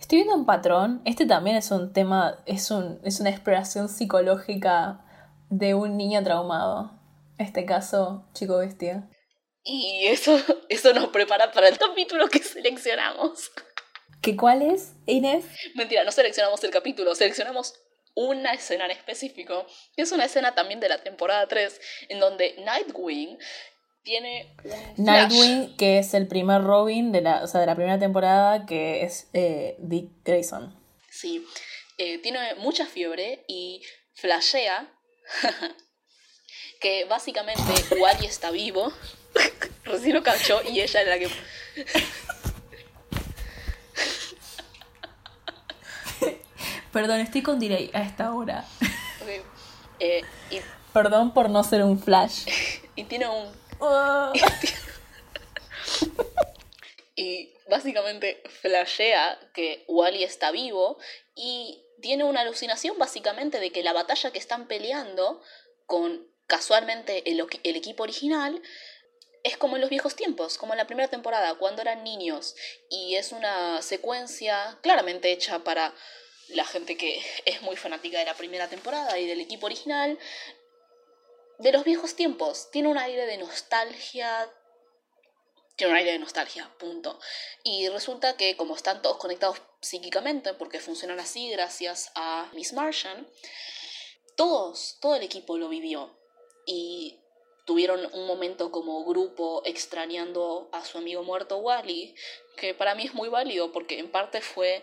[0.00, 5.04] Estoy viendo un patrón, este también es un tema, es, un, es una exploración psicológica
[5.50, 6.92] de un niño traumado.
[7.38, 9.08] Este caso, chico bestia.
[9.64, 13.50] Y eso, eso nos prepara para el capítulo que seleccionamos.
[14.22, 15.44] ¿Qué cuál es, Inés?
[15.74, 17.74] Mentira, no seleccionamos el capítulo, seleccionamos
[18.14, 19.64] una escena en específico,
[19.94, 23.38] que es una escena también de la temporada 3, en donde Nightwing
[24.08, 24.50] tiene
[24.96, 28.64] un Nightwing, que es el primer Robin de la, o sea, de la primera temporada,
[28.64, 30.74] que es eh, Dick Grayson.
[31.10, 31.46] Sí,
[31.98, 33.82] eh, tiene mucha fiebre y
[34.14, 34.90] flashea
[36.80, 37.62] que básicamente
[38.00, 38.90] Wally está vivo.
[39.84, 41.28] Recién lo cachó y ella es la que...
[46.92, 48.64] Perdón, estoy con delay a esta hora.
[50.00, 50.22] Eh,
[50.94, 52.46] Perdón por no ser un flash.
[52.96, 53.67] y tiene un...
[57.16, 60.98] y básicamente flashea que Wally está vivo
[61.34, 65.42] y tiene una alucinación básicamente de que la batalla que están peleando
[65.86, 68.62] con casualmente el, el equipo original
[69.44, 72.56] es como en los viejos tiempos, como en la primera temporada, cuando eran niños.
[72.90, 75.94] Y es una secuencia claramente hecha para
[76.48, 80.18] la gente que es muy fanática de la primera temporada y del equipo original.
[81.58, 82.70] De los viejos tiempos.
[82.70, 84.50] Tiene un aire de nostalgia.
[85.76, 87.18] Tiene un aire de nostalgia, punto.
[87.62, 93.28] Y resulta que como están todos conectados psíquicamente, porque funcionan así gracias a Miss Martian,
[94.36, 96.16] todos, todo el equipo lo vivió.
[96.66, 97.20] Y
[97.68, 102.14] tuvieron un momento como grupo extrañando a su amigo muerto Wally,
[102.56, 104.82] que para mí es muy válido porque en parte fue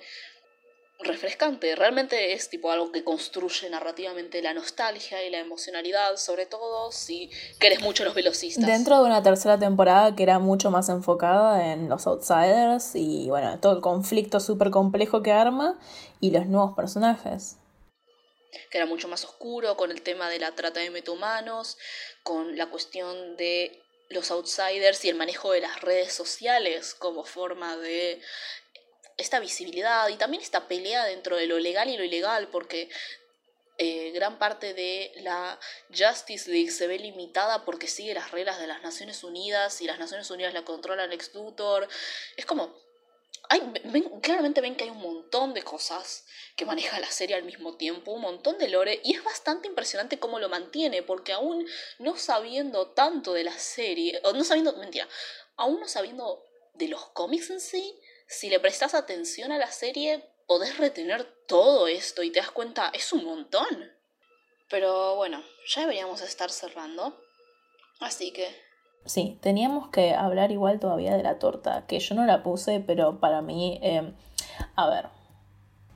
[1.00, 6.91] refrescante, realmente es tipo algo que construye narrativamente la nostalgia y la emocionalidad, sobre todo
[6.91, 7.30] si
[7.60, 8.66] querés mucho los velocistas.
[8.66, 13.60] Dentro de una tercera temporada que era mucho más enfocada en los outsiders y bueno,
[13.60, 15.80] todo el conflicto súper complejo que arma
[16.20, 17.58] y los nuevos personajes
[18.70, 21.78] que era mucho más oscuro, con el tema de la trata de metahumanos,
[22.24, 27.76] con la cuestión de los outsiders y el manejo de las redes sociales como forma
[27.78, 28.22] de
[29.18, 32.89] esta visibilidad y también esta pelea dentro de lo legal y lo ilegal, porque
[33.78, 35.59] eh, gran parte de la
[35.89, 39.99] Justice League se ve limitada porque sigue las reglas de las Naciones Unidas y las
[39.99, 41.88] Naciones Unidas la controlan ex Luthor.
[42.38, 42.74] Es como
[44.22, 48.11] claramente ven que hay un montón de cosas que maneja la serie al mismo tiempo,
[48.11, 51.68] un montón de lore, y es bastante impresionante cómo lo mantiene, porque aún
[51.99, 55.07] no sabiendo tanto de la serie, o no sabiendo, mentira,
[55.57, 56.43] aún no sabiendo
[56.74, 61.88] de los cómics en sí, si le prestas atención a la serie, podés retener todo
[61.88, 63.91] esto y te das cuenta, es un montón.
[64.69, 67.19] Pero bueno, ya deberíamos estar cerrando.
[67.99, 68.65] Así que
[69.05, 73.19] Sí, teníamos que hablar igual todavía de la torta, que yo no la puse, pero
[73.19, 74.13] para mí, eh,
[74.76, 75.09] a ver,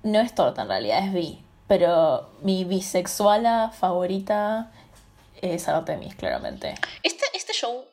[0.04, 4.72] no es torta en realidad, es bi, pero mi bisexuala favorita
[5.42, 6.76] es Artemis, claramente.
[7.02, 7.86] Este, este show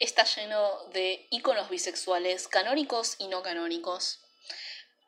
[0.00, 4.20] está lleno de iconos bisexuales, canónicos y no canónicos.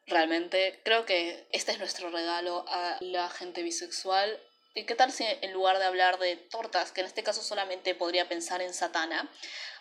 [0.07, 4.41] Realmente, creo que este es nuestro regalo a la gente bisexual
[4.75, 7.95] ¿Y qué tal si en lugar de hablar de tortas, que en este caso solamente
[7.95, 9.31] podría pensar en Satana,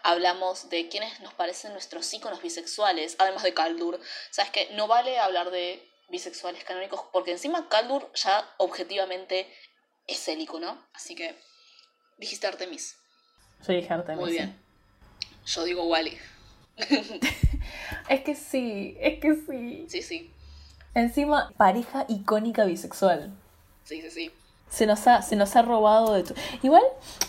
[0.04, 4.02] hablamos de quienes nos parecen nuestros íconos bisexuales, además de Kaldur?
[4.32, 9.48] Sabes que no vale hablar de bisexuales canónicos porque encima Kaldur ya objetivamente
[10.08, 11.36] es el icono, así que
[12.18, 12.98] dijiste Artemis.
[13.66, 14.22] Yo dije Artemis.
[14.22, 14.71] Muy bien.
[15.46, 16.18] Yo digo Wally.
[18.10, 19.86] es que sí, es que sí.
[19.88, 20.32] Sí, sí.
[20.94, 23.32] Encima, pareja icónica bisexual.
[23.84, 24.32] Sí, sí, sí.
[24.70, 26.36] Se nos ha, se nos ha robado de todo.
[26.64, 26.84] Igual,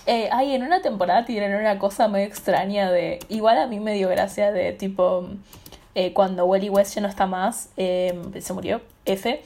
[0.07, 3.19] eh, ahí en una temporada tienen una cosa muy extraña de.
[3.29, 5.29] Igual a mí me dio gracia de tipo.
[5.95, 9.43] Eh, cuando Wally West ya no está más, em, se murió, F.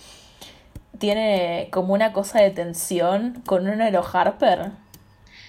[0.99, 4.71] Tiene como una cosa de tensión con un Ero Harper.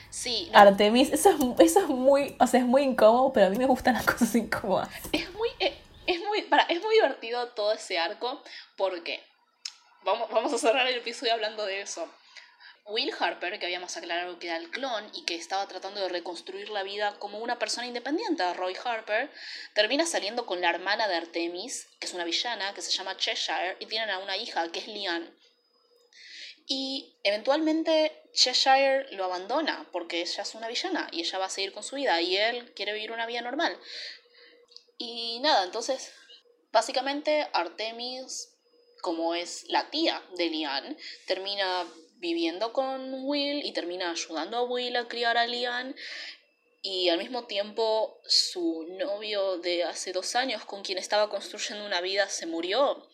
[0.09, 0.49] Sí.
[0.53, 2.35] Artemis, eso es, eso es muy.
[2.39, 4.89] O sea, es muy incómodo, pero a mí me gustan las cosas incómodas.
[5.11, 5.49] Es muy.
[5.59, 8.41] Eh, es muy, para, es muy divertido todo ese arco
[8.75, 9.21] porque.
[10.03, 12.07] Vamos, vamos a cerrar el episodio hablando de eso
[12.89, 16.69] Will Harper, que habíamos aclarado que era el clon y que estaba tratando de reconstruir
[16.69, 19.29] la vida como una persona independiente, Roy Harper,
[19.73, 23.75] termina saliendo con la hermana de Artemis, que es una villana, que se llama Cheshire,
[23.81, 25.29] y tienen a una hija, que es Lian.
[26.67, 31.71] Y eventualmente Cheshire lo abandona porque ella es una villana y ella va a seguir
[31.71, 33.79] con su vida y él quiere vivir una vida normal.
[34.97, 36.11] Y nada, entonces,
[36.71, 38.53] básicamente Artemis,
[39.01, 41.87] como es la tía de Lian, termina
[42.17, 45.95] viviendo con Will y termina ayudando a Will a criar a Lian
[46.81, 52.01] y al mismo tiempo su novio de hace dos años con quien estaba construyendo una
[52.01, 53.07] vida se murió.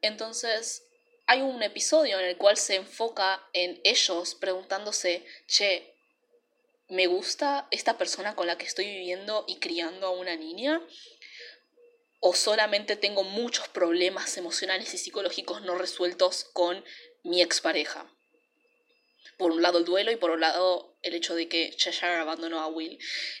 [0.00, 0.84] Entonces
[1.26, 5.94] hay un episodio en el cual se enfoca en ellos preguntándose, che,
[6.88, 10.80] ¿me gusta esta persona con la que estoy viviendo y criando a una niña?
[12.20, 16.84] ¿O solamente tengo muchos problemas emocionales y psicológicos no resueltos con
[17.22, 18.06] mi expareja.
[19.36, 22.60] Por un lado el duelo y por un lado el hecho de que Cheshire abandonó
[22.60, 22.98] a Will.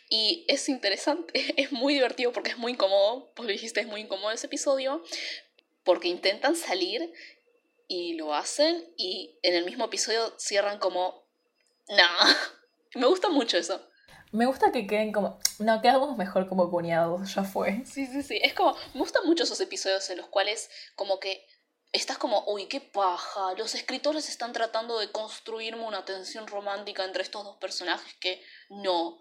[0.08, 4.30] Y es interesante, es muy divertido porque es muy incómodo, pues dijiste, es muy incómodo
[4.30, 5.02] ese episodio,
[5.84, 7.12] porque intentan salir
[7.92, 11.28] y lo hacen y en el mismo episodio cierran como,
[11.88, 12.24] nah,
[12.94, 13.86] me gusta mucho eso.
[14.30, 15.38] Me gusta que queden como.
[15.58, 17.84] No, quedamos mejor como cuñados, ya fue.
[17.84, 18.40] Sí, sí, sí.
[18.42, 18.74] Es como.
[18.94, 21.46] Me gustan mucho esos episodios en los cuales, como que.
[21.92, 23.52] Estás como, uy, qué paja.
[23.58, 29.20] Los escritores están tratando de construirme una tensión romántica entre estos dos personajes que no.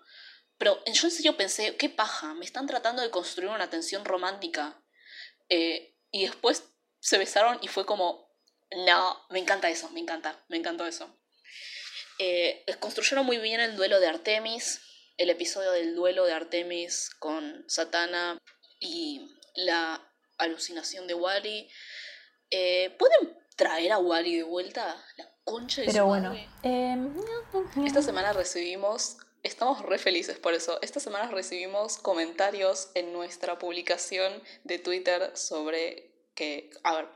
[0.58, 2.34] Pero yo en serio pensé, qué paja.
[2.36, 4.82] Me están tratando de construir una tensión romántica.
[5.50, 8.31] Eh, y después se besaron y fue como,
[8.86, 11.14] no, me encanta eso, me encanta, me encantó eso.
[12.20, 14.82] Eh, construyeron muy bien el duelo de Artemis
[15.22, 18.40] el episodio del duelo de Artemis con Satana
[18.80, 20.02] y la
[20.40, 21.70] alucinación de Wally.
[22.50, 25.04] Eh, ¿Pueden traer a Wally de vuelta?
[25.18, 27.14] La concha de Pero bueno, em,
[27.86, 30.78] esta semana recibimos Estamos re felices por eso.
[30.84, 34.32] Esta semana recibimos comentarios en nuestra publicación
[34.64, 37.08] de Twitter sobre que, a ver,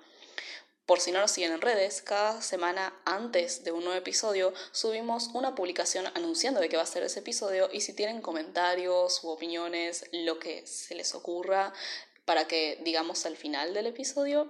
[0.86, 5.30] por si no nos siguen en redes, cada semana antes de un nuevo episodio subimos
[5.34, 9.30] una publicación anunciando de qué va a ser ese episodio y si tienen comentarios u
[9.30, 11.74] opiniones, lo que se les ocurra
[12.26, 14.50] para que digamos al final del episodio.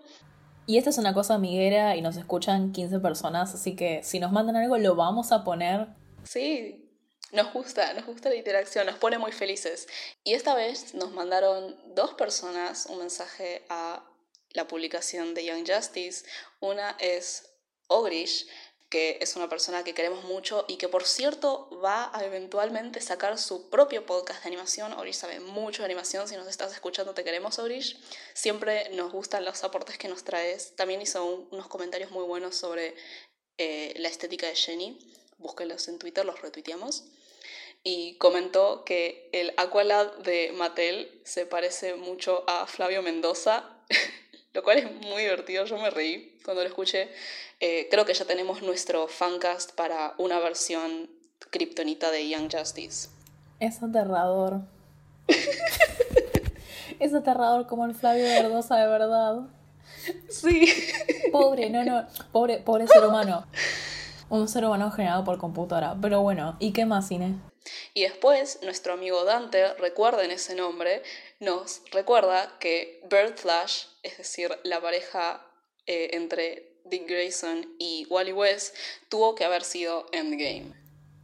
[0.67, 4.31] Y esta es una cosa amiguera y nos escuchan 15 personas, así que si nos
[4.31, 5.87] mandan algo lo vamos a poner.
[6.23, 6.91] Sí,
[7.31, 9.87] nos gusta, nos gusta la interacción, nos pone muy felices.
[10.23, 14.03] Y esta vez nos mandaron dos personas un mensaje a
[14.55, 16.25] la publicación de Young Justice.
[16.59, 17.49] Una es
[17.87, 18.47] Ogrish,
[18.89, 23.37] que es una persona que queremos mucho y que por cierto va a eventualmente sacar
[23.37, 24.93] su propio podcast de animación.
[24.93, 27.99] Ogrish sabe mucho de animación, si nos estás escuchando te queremos Ogrish.
[28.33, 30.75] Siempre nos gustan los aportes que nos traes.
[30.75, 32.95] También hizo unos comentarios muy buenos sobre
[33.57, 34.97] eh, la estética de Jenny.
[35.37, 37.03] Búsquenlos en Twitter, los retuiteamos.
[37.83, 43.74] Y comentó que el Aqualad de Mattel se parece mucho a Flavio Mendoza.
[44.55, 47.09] Lo cual es muy divertido, yo me reí cuando lo escuché.
[47.59, 51.09] Eh, creo que ya tenemos nuestro fancast para una versión
[51.51, 53.09] kriptonita de Young Justice.
[53.59, 54.61] Es aterrador.
[56.99, 59.41] es aterrador como el Flavio Verdosa de verdad.
[60.29, 60.71] Sí.
[61.31, 63.45] Pobre, no, no, pobre, pobre ser humano.
[64.29, 65.97] Un ser humano generado por computadora.
[66.01, 67.35] Pero bueno, ¿y qué más, Cine?
[67.93, 71.01] Y después, nuestro amigo Dante, recuerden ese nombre,
[71.39, 75.45] nos recuerda que Bird Flash, es decir, la pareja
[75.85, 78.75] eh, entre Dick Grayson y Wally West,
[79.09, 80.73] tuvo que haber sido Endgame.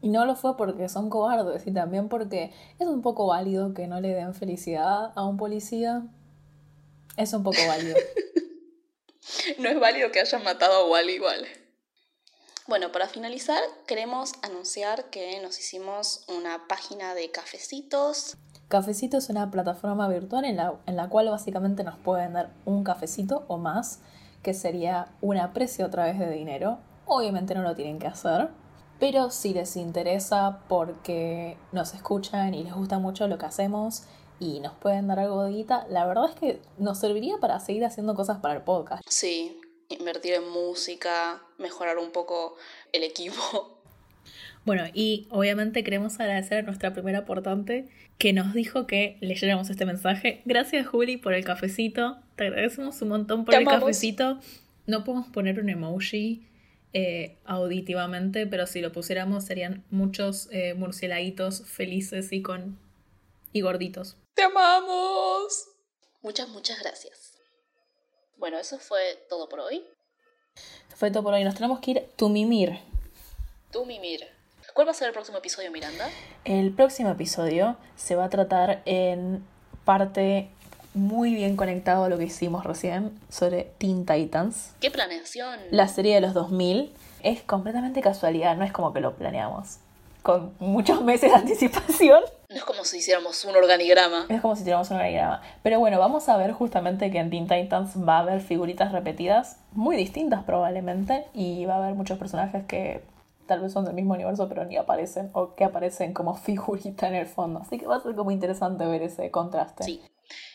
[0.02, 3.88] Y no lo fue porque son cobardes y también porque es un poco válido que
[3.88, 6.04] no le den felicidad a un policía.
[7.18, 7.98] Es un poco válido.
[9.60, 11.48] no es válido que hayan matado a Wally igual.
[12.68, 18.38] Bueno, para finalizar, queremos anunciar que nos hicimos una página de cafecitos.
[18.72, 22.86] Cafecito es una plataforma virtual en la, en la cual básicamente nos pueden dar un
[22.86, 24.00] cafecito o más,
[24.42, 26.80] que sería un aprecio a través de dinero.
[27.06, 28.48] Obviamente no lo tienen que hacer,
[28.98, 34.04] pero si les interesa porque nos escuchan y les gusta mucho lo que hacemos
[34.40, 37.84] y nos pueden dar algo de guita, la verdad es que nos serviría para seguir
[37.84, 39.04] haciendo cosas para el podcast.
[39.06, 39.60] Sí,
[39.90, 42.56] invertir en música, mejorar un poco
[42.94, 43.81] el equipo.
[44.64, 47.88] Bueno, y obviamente queremos agradecer a nuestra primera aportante
[48.20, 50.42] que nos dijo que leyéramos este mensaje.
[50.46, 52.20] Gracias, Juli, por el cafecito.
[52.36, 54.40] Te agradecemos un montón por el cafecito.
[54.86, 56.48] No podemos poner un emoji
[56.94, 62.78] eh, auditivamente, pero si lo pusiéramos serían muchos eh, murcielaguitos felices y con
[63.54, 64.18] y gorditos.
[64.36, 65.68] ¡Te amamos!
[66.22, 67.34] Muchas, muchas gracias.
[68.38, 69.84] Bueno, eso fue todo por hoy.
[70.96, 71.44] Fue todo por hoy.
[71.44, 72.80] Nos tenemos que ir tu mimir.
[73.72, 74.41] Tu mimir.
[74.74, 76.10] ¿Cuál va a ser el próximo episodio, Miranda?
[76.46, 79.44] El próximo episodio se va a tratar en
[79.84, 80.50] parte
[80.94, 84.72] muy bien conectado a lo que hicimos recién sobre Teen Titans.
[84.80, 85.60] ¡Qué planeación!
[85.72, 86.94] La serie de los 2000
[87.24, 89.80] es completamente casualidad, no es como que lo planeamos
[90.22, 92.24] con muchos meses de anticipación.
[92.50, 94.26] No es como si hiciéramos un organigrama.
[94.30, 95.42] Es como si hiciéramos un organigrama.
[95.64, 99.58] Pero bueno, vamos a ver justamente que en Teen Titans va a haber figuritas repetidas,
[99.72, 103.04] muy distintas probablemente, y va a haber muchos personajes que
[103.52, 107.16] tal vez son del mismo universo pero ni aparecen, o que aparecen como figurita en
[107.16, 107.60] el fondo.
[107.60, 109.84] Así que va a ser como interesante ver ese contraste.
[109.84, 110.02] Sí.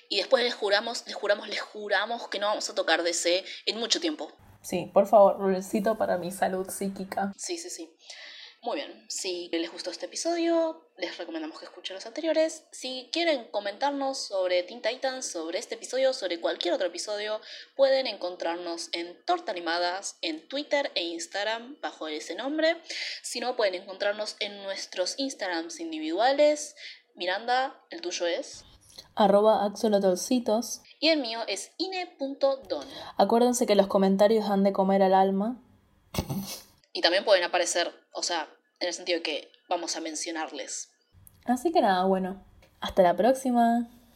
[0.09, 3.79] Y después les juramos, les juramos, les juramos que no vamos a tocar DC en
[3.79, 4.29] mucho tiempo.
[4.63, 7.35] Sí, por favor, rulcito para mi salud psíquica.
[7.37, 7.95] Sí, sí, sí.
[8.67, 12.65] Muy bien, si les gustó este episodio, les recomendamos que escuchen los anteriores.
[12.73, 17.41] Si quieren comentarnos sobre Teen Titans, sobre este episodio, sobre cualquier otro episodio,
[17.77, 22.83] pueden encontrarnos en Torta Animadas, en Twitter e Instagram bajo ese nombre.
[23.23, 26.75] Si no, pueden encontrarnos en nuestros Instagrams individuales.
[27.15, 28.65] Miranda, el tuyo es
[29.15, 30.83] arroba axolotolcitos.
[30.99, 32.89] Y el mío es ine.don.
[33.17, 35.63] Acuérdense que los comentarios han de comer al alma.
[36.93, 38.49] Y también pueden aparecer, o sea,
[38.81, 40.91] en el sentido que vamos a mencionarles.
[41.45, 42.45] Así que nada, bueno,
[42.81, 43.89] hasta la próxima.